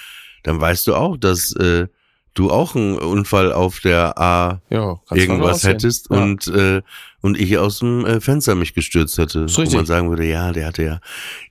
[0.43, 1.87] dann weißt du auch, dass äh,
[2.35, 6.21] du auch einen Unfall auf der A ja, kann's irgendwas hättest Ja.
[6.23, 6.81] und äh,
[7.21, 9.47] und ich aus dem äh, Fenster mich gestürzt hätte.
[9.49, 10.99] Wo man sagen würde, ja, der hatte ja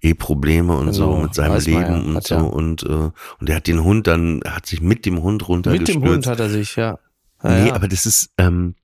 [0.03, 2.41] eh Probleme und so Genau, mit seinem Leben ja, und so ja.
[2.43, 5.95] und äh, und der hat den Hund dann hat sich mit dem Hund Mit runtergestürzt.
[5.95, 6.99] dem Hund hat er sich, ja.
[7.43, 7.75] ja nee, ja.
[7.75, 8.77] aber das ist ähm,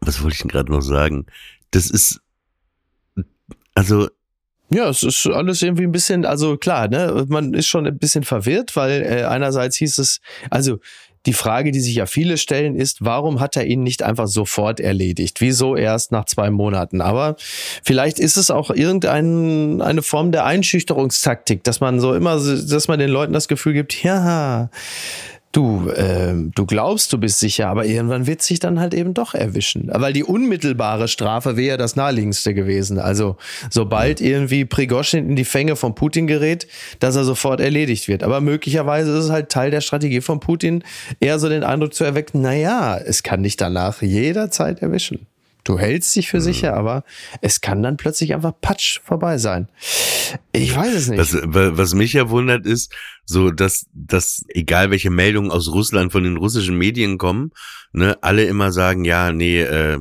[0.00, 1.26] was wollte ich denn gerade noch sagen?
[1.70, 2.20] Das ist
[3.74, 4.08] also
[4.70, 8.24] Ja, es ist alles irgendwie ein bisschen, also klar, ne, man ist schon ein bisschen
[8.24, 10.20] verwirrt, weil äh, einerseits hieß es,
[10.50, 10.80] also
[11.26, 14.80] die Frage, die sich ja viele stellen, ist, warum hat er ihn nicht einfach sofort
[14.80, 15.40] erledigt?
[15.40, 17.00] Wieso erst nach zwei Monaten?
[17.00, 17.36] Aber
[17.82, 22.98] vielleicht ist es auch irgendeine eine Form der Einschüchterungstaktik, dass man so immer, dass man
[22.98, 24.70] den Leuten das Gefühl gibt, ja,
[25.56, 29.34] du, äh, du glaubst, du bist sicher, aber irgendwann wird sich dann halt eben doch
[29.34, 29.88] erwischen.
[29.92, 32.98] Weil die unmittelbare Strafe wäre das naheliegendste gewesen.
[32.98, 33.36] Also
[33.70, 36.66] sobald irgendwie Prigoschin in die Fänge von Putin gerät,
[37.00, 38.22] dass er sofort erledigt wird.
[38.22, 40.84] Aber möglicherweise ist es halt Teil der Strategie von Putin,
[41.20, 45.26] eher so den Eindruck zu erwecken, na ja, es kann dich danach jederzeit erwischen.
[45.66, 46.78] Du hältst dich für sicher, mhm.
[46.78, 47.04] aber
[47.40, 49.68] es kann dann plötzlich einfach patsch vorbei sein.
[50.52, 51.18] Ich weiß es nicht.
[51.18, 51.36] Was,
[51.76, 52.94] was mich ja wundert ist,
[53.24, 57.50] so dass, dass egal welche Meldungen aus Russland von den russischen Medien kommen,
[57.92, 59.98] ne, alle immer sagen, ja, nee, äh,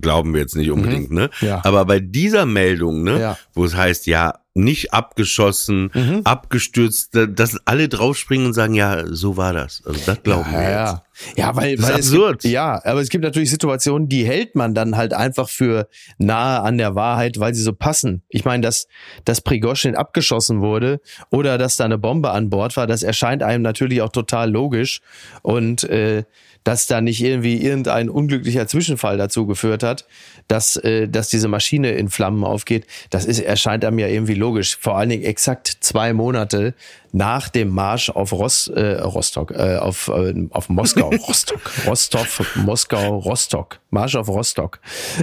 [0.00, 1.16] glauben wir jetzt nicht unbedingt, mhm.
[1.16, 1.30] ne?
[1.40, 1.60] Ja.
[1.64, 3.38] Aber bei dieser Meldung, ne, ja.
[3.54, 6.20] wo es heißt, ja, nicht abgeschossen, mhm.
[6.22, 9.82] abgestürzt, dass alle draufspringen und sagen, ja, so war das.
[9.84, 10.90] Also das glauben ja, wir ja.
[10.92, 11.02] jetzt.
[11.36, 12.42] Ja, weil, das weil ist absurd.
[12.42, 15.88] Gibt, ja, aber es gibt natürlich Situationen, die hält man dann halt einfach für
[16.18, 18.22] nahe an der Wahrheit, weil sie so passen.
[18.28, 18.86] Ich meine, dass,
[19.24, 21.00] dass Prigoschin abgeschossen wurde
[21.30, 25.00] oder dass da eine Bombe an Bord war, das erscheint einem natürlich auch total logisch
[25.42, 26.24] und äh,
[26.64, 30.06] dass da nicht irgendwie irgendein unglücklicher Zwischenfall dazu geführt hat,
[30.48, 34.78] dass, äh, dass diese Maschine in Flammen aufgeht, das ist, erscheint einem ja irgendwie logisch.
[34.80, 36.74] Vor allen Dingen exakt zwei Monate
[37.14, 43.18] nach dem Marsch auf Ross, äh, Rostock, äh, auf, äh, auf Moskau, Rostock, Rostov, Moskau,
[43.18, 44.80] Rostock, Marsch auf Rostock.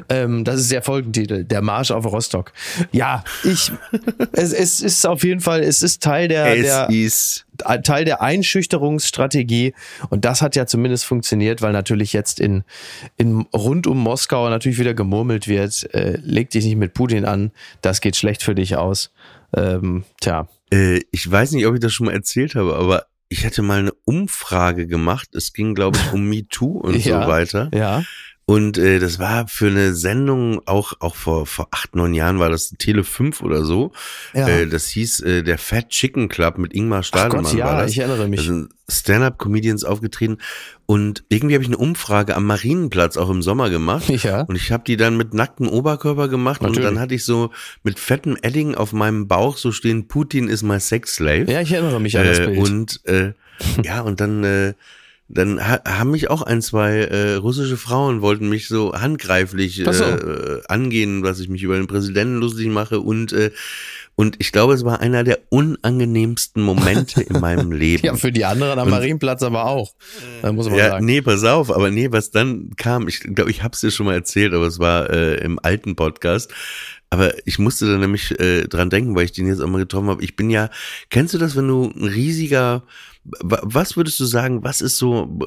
[0.08, 2.54] Ähm, das ist der Folgentitel, der Marsch auf Rostock.
[2.94, 3.74] Ja, ich,
[4.32, 7.46] es, es ist auf jeden Fall, es ist Teil der, es der ist
[7.84, 9.74] Teil der Einschüchterungsstrategie
[10.10, 12.64] und das hat ja zumindest funktioniert, weil natürlich jetzt in,
[13.18, 17.52] in rund um Moskau natürlich wieder gemurmelt wird, äh, leg dich nicht mit Putin an,
[17.82, 19.12] das geht schlecht für dich aus.
[19.54, 23.46] Ähm, tja, äh, ich weiß nicht, ob ich das schon mal erzählt habe, aber ich
[23.46, 25.36] hatte mal eine Umfrage gemacht.
[25.36, 27.70] Es ging, glaube ich, um MeToo und ja, so weiter.
[27.74, 28.04] Ja.
[28.52, 32.50] Und äh, das war für eine Sendung, auch, auch vor, vor acht, neun Jahren war
[32.50, 33.94] das Tele 5 oder so.
[34.34, 34.46] Ja.
[34.46, 37.46] Äh, das hieß äh, der Fat Chicken Club mit Ingmar Stadelmann.
[37.46, 37.92] Ach Gott, ja, war das.
[37.92, 38.42] ich erinnere mich.
[38.42, 40.40] Da sind Stand-up-Comedians aufgetreten.
[40.86, 44.10] Und irgendwie habe ich eine Umfrage am Marienplatz auch im Sommer gemacht.
[44.22, 44.42] Ja.
[44.42, 46.62] Und ich habe die dann mit nacktem Oberkörper gemacht.
[46.62, 46.80] Natürlich.
[46.80, 47.52] Und dann hatte ich so
[47.84, 51.50] mit fettem Edding auf meinem Bauch so stehen, Putin ist my sex slave.
[51.50, 52.60] Ja, ich erinnere mich an das äh, Bild.
[52.60, 53.32] Und äh,
[53.86, 54.44] ja, und dann...
[54.44, 54.74] Äh,
[55.34, 59.94] dann ha haben mich auch ein, zwei äh, russische Frauen wollten mich so handgreiflich äh,
[59.94, 60.04] so.
[60.04, 63.52] äh, angehen, was ich mich über den Präsidenten lustig mache und äh,
[64.16, 68.06] und ich glaube, es war einer der unangenehmsten Momente in meinem Leben.
[68.06, 69.96] Ja, für die anderen am und, Marienplatz aber auch.
[70.42, 71.06] Da muss man ja, sagen.
[71.06, 74.06] Nee, pass auf, aber nee, was dann kam, ich glaube, ich habe es dir schon
[74.06, 76.54] mal erzählt, aber es war äh, im alten Podcast.
[77.10, 80.10] Aber ich musste da nämlich äh, dran denken, weil ich den jetzt auch mal getroffen
[80.10, 80.24] habe.
[80.24, 80.70] Ich bin ja,
[81.10, 82.84] kennst du das, wenn du ein riesiger
[83.24, 85.40] was würdest du sagen, was ist so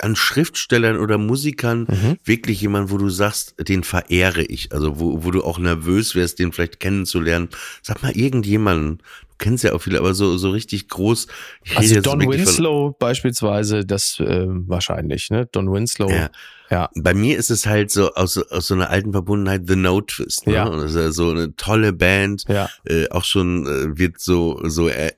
[0.00, 2.16] an Schriftstellern oder Musikern mhm.
[2.24, 4.72] wirklich jemand, wo du sagst, den verehre ich?
[4.72, 7.48] Also wo, wo du auch nervös wärst, den vielleicht kennenzulernen.
[7.82, 11.26] Sag mal irgendjemanden, du kennst ja auch viele, aber so, so richtig groß.
[11.74, 15.46] also Don Winslow beispielsweise, das äh, wahrscheinlich, ne?
[15.50, 16.08] Don Winslow.
[16.08, 16.30] Ja.
[16.70, 16.90] Ja.
[16.96, 20.46] Bei mir ist es halt so aus, aus so einer alten Verbundenheit The Note Twist.
[20.46, 20.54] Ne?
[20.54, 20.66] Ja.
[20.66, 22.44] Und das ist ja so eine tolle Band.
[22.48, 22.68] Ja.
[22.84, 25.12] Äh, auch schon äh, wird so, so äh,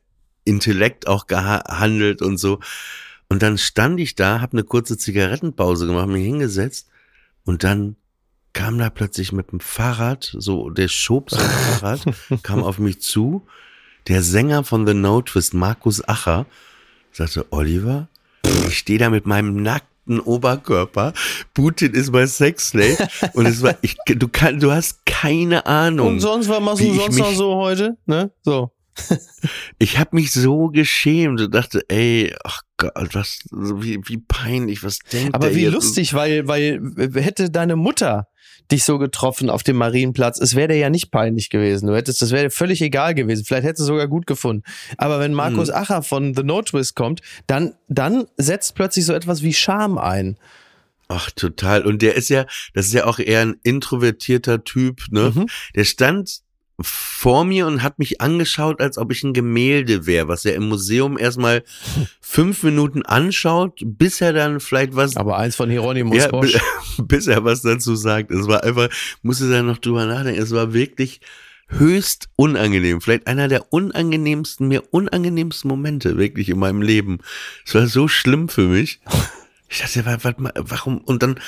[0.48, 2.60] Intellekt auch gehandelt und so.
[3.28, 6.88] Und dann stand ich da, habe eine kurze Zigarettenpause gemacht, mich hingesetzt
[7.44, 7.96] und dann
[8.54, 11.48] kam da plötzlich mit dem Fahrrad, so der schob sein
[11.80, 12.00] Fahrrad,
[12.42, 13.46] kam auf mich zu.
[14.08, 16.46] Der Sänger von The No Twist, Markus Acher,
[17.12, 18.08] sagte, Oliver,
[18.66, 21.12] ich stehe da mit meinem nackten Oberkörper.
[21.52, 23.06] Putin ist mein Sexslave.
[23.34, 26.08] Und es war, ich, du kann, du hast keine Ahnung.
[26.08, 27.98] Und sonst, was machst du sonst noch so heute?
[28.06, 28.30] Ne?
[28.42, 28.72] So
[29.78, 34.98] ich habe mich so geschämt und dachte, ey, ach Gott, was, wie, wie peinlich, was
[35.12, 35.72] denkt Aber wie jetzt?
[35.72, 36.80] lustig, weil, weil
[37.14, 38.28] hätte deine Mutter
[38.70, 41.86] dich so getroffen auf dem Marienplatz, es wäre dir ja nicht peinlich gewesen.
[41.86, 43.44] Du hättest, das wäre völlig egal gewesen.
[43.44, 44.62] Vielleicht hättest du es sogar gut gefunden.
[44.96, 45.74] Aber wenn Markus hm.
[45.74, 50.36] Acher von The No Twist kommt, dann, dann setzt plötzlich so etwas wie Scham ein.
[51.08, 51.86] Ach, total.
[51.86, 52.44] Und der ist ja,
[52.74, 55.32] das ist ja auch eher ein introvertierter Typ, ne?
[55.34, 55.46] Mhm.
[55.74, 56.42] Der stand
[56.80, 60.68] vor mir und hat mich angeschaut, als ob ich ein Gemälde wäre, was er im
[60.68, 61.64] Museum erstmal
[62.20, 65.16] fünf Minuten anschaut, bis er dann vielleicht was.
[65.16, 66.56] Aber eins von Hieronymus ja, Bosch.
[66.98, 68.30] Bis er was dazu sagt.
[68.30, 68.88] Es war einfach,
[69.22, 70.40] musste da noch drüber nachdenken.
[70.40, 71.20] Es war wirklich
[71.68, 73.00] höchst unangenehm.
[73.00, 77.18] Vielleicht einer der unangenehmsten, mir unangenehmsten Momente wirklich in meinem Leben.
[77.66, 79.00] Es war so schlimm für mich.
[79.70, 80.04] Ich dachte,
[80.56, 80.98] warum?
[80.98, 81.38] Und dann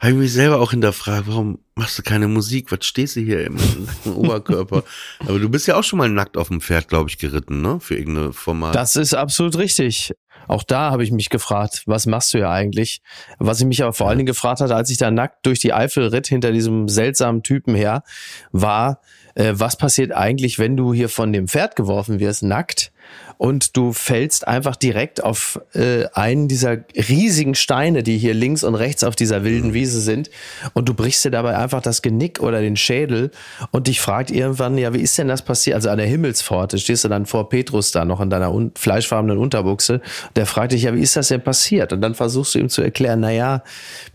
[0.00, 2.72] habe ich mich selber auch hinterfragt, warum machst du keine Musik?
[2.72, 4.82] Was stehst du hier im nackten Oberkörper?
[5.20, 7.78] Aber du bist ja auch schon mal nackt auf dem Pferd, glaube ich, geritten, ne?
[7.78, 8.74] Für irgendeine Format.
[8.74, 10.12] Das ist absolut richtig.
[10.48, 13.02] Auch da habe ich mich gefragt, was machst du ja eigentlich?
[13.38, 15.74] Was ich mich aber vor allen Dingen gefragt hatte, als ich da nackt durch die
[15.74, 18.02] Eifel ritt hinter diesem seltsamen Typen her,
[18.50, 19.00] war,
[19.34, 22.92] äh, was passiert eigentlich, wenn du hier von dem Pferd geworfen wirst, nackt?
[23.38, 28.74] Und du fällst einfach direkt auf äh, einen dieser riesigen Steine, die hier links und
[28.74, 30.28] rechts auf dieser wilden Wiese sind
[30.74, 33.30] und du brichst dir dabei einfach das Genick oder den Schädel
[33.70, 35.76] und dich fragt irgendwann, ja, wie ist denn das passiert?
[35.76, 39.38] Also an der Himmelspforte stehst du dann vor Petrus da noch in deiner un fleischfarbenen
[39.38, 40.00] Unterbuchse.
[40.34, 41.92] Der fragt dich, ja, wie ist das denn passiert?
[41.92, 43.62] Und dann versuchst du ihm zu erklären, na ja,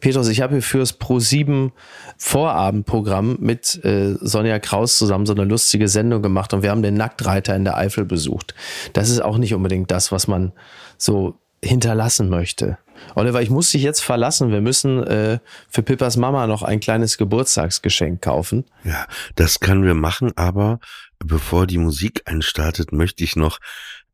[0.02, 1.72] Petrus, ich habe hier fürs Pro7
[2.18, 6.94] Vorabendprogramm mit äh, Sonja Kraus zusammen so eine lustige Sendung gemacht und wir haben den
[6.96, 8.54] Nacktreiter in der Eifel besucht.
[8.94, 10.54] Das ist auch nicht unbedingt das, was man
[10.98, 12.78] so hinterlassen möchte.
[13.16, 14.52] Oliver, ich muss dich jetzt verlassen.
[14.52, 15.40] Wir müssen äh,
[15.70, 18.66] für Pippas Mama noch ein kleines Geburtstagsgeschenk kaufen.
[18.84, 20.80] Ja, das können wir machen, aber
[21.20, 23.60] bevor die Musik einstartet, möchte ich noch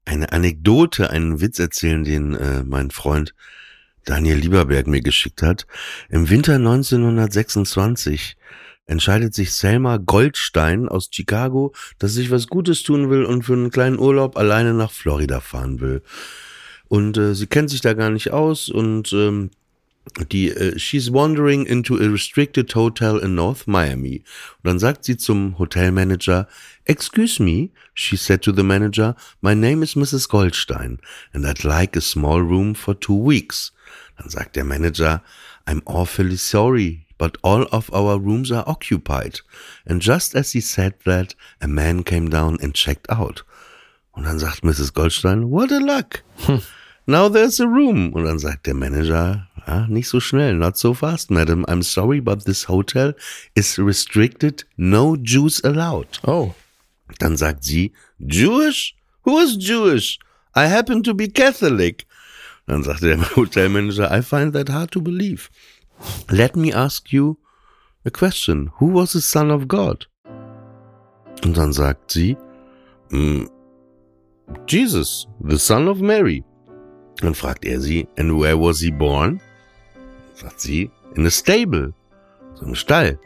[0.06, 3.34] eine Anekdote, einen Witz erzählen, den äh, mein Freund
[4.06, 5.68] Daniel Lieberberg mir geschickt hat.
[6.10, 8.38] Im Winter 1926
[8.90, 13.70] entscheidet sich Selma Goldstein aus Chicago, dass sich was Gutes tun will und für einen
[13.70, 16.02] kleinen Urlaub alleine nach Florida fahren will.
[16.88, 19.52] Und äh, sie kennt sich da gar nicht aus und ähm,
[20.32, 24.24] die äh, she's wandering into a restricted hotel in North Miami.
[24.64, 26.48] Und dann sagt sie zum Hotelmanager,
[26.86, 30.28] Excuse me, she said to the manager, my name is Mrs.
[30.28, 31.00] Goldstein
[31.32, 33.72] and I'd like a small room for two weeks.
[34.18, 35.22] Dann sagt der Manager,
[35.68, 39.42] I'm awfully sorry, but all of our rooms are occupied.
[39.86, 43.44] And just as he said that, a man came down and checked out.
[44.16, 44.92] Und dann sagt Mrs.
[44.94, 46.24] Goldstein, what a luck.
[46.48, 46.62] Hm.
[47.06, 48.14] Now there's a room.
[48.14, 51.66] Und dann sagt der Manager, ja, nicht so schnell, not so fast, madam.
[51.68, 53.14] I'm sorry, but this hotel
[53.56, 56.20] is restricted, no Jews allowed.
[56.26, 56.56] Oh.
[57.20, 58.96] Dann sagt sie, Jewish?
[59.24, 60.20] Who is Jewish?
[60.56, 62.06] I happen to be Catholic.
[62.68, 65.50] Dann sagt der Hotelmanager, I find that hard to believe.
[66.30, 67.38] Let me ask you
[68.06, 68.72] a question.
[68.80, 70.08] Who was the son of God?
[71.44, 72.38] Und dann sagt sie,
[73.12, 73.48] mm,
[74.68, 76.44] Jesus, the son of Mary.
[77.22, 79.42] Dann fragt er sie, and where was he born?
[80.36, 81.94] Sagt sie, in a stable,
[82.56, 83.20] so im Stall.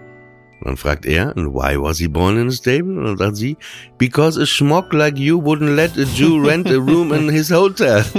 [0.61, 2.97] Und dann fragt er, and why was he born in a stable?
[2.97, 3.57] Und dann sagt sie,
[3.97, 8.03] because a schmuck like you wouldn't let a Jew rent a room in his hotel.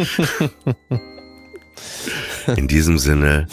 [2.57, 3.47] In diesem Sinne,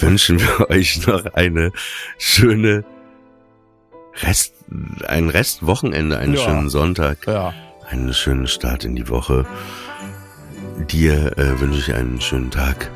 [0.00, 1.72] wünschen wir euch noch eine
[2.18, 2.84] schöne
[4.22, 4.54] Rest,
[5.06, 6.40] ein Restwochenende, einen ja.
[6.40, 7.52] schönen Sonntag, ja.
[7.88, 9.46] einen schönen Start in die Woche.
[10.90, 12.90] Dir äh, wünsche ich einen schönen Tag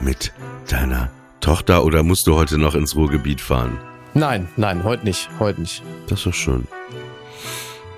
[0.00, 0.32] mit
[0.68, 3.78] deiner Tochter oder musst du heute noch ins Ruhrgebiet fahren?
[4.14, 5.82] Nein, nein, heute nicht, heute nicht.
[6.08, 6.66] Das ist doch schön.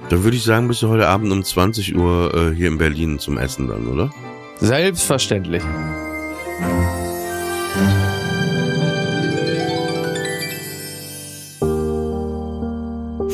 [0.09, 3.19] Dann würde ich sagen, bist du heute Abend um 20 Uhr äh, hier in Berlin
[3.19, 4.11] zum Essen dann, oder?
[4.61, 5.63] Selbstverständlich.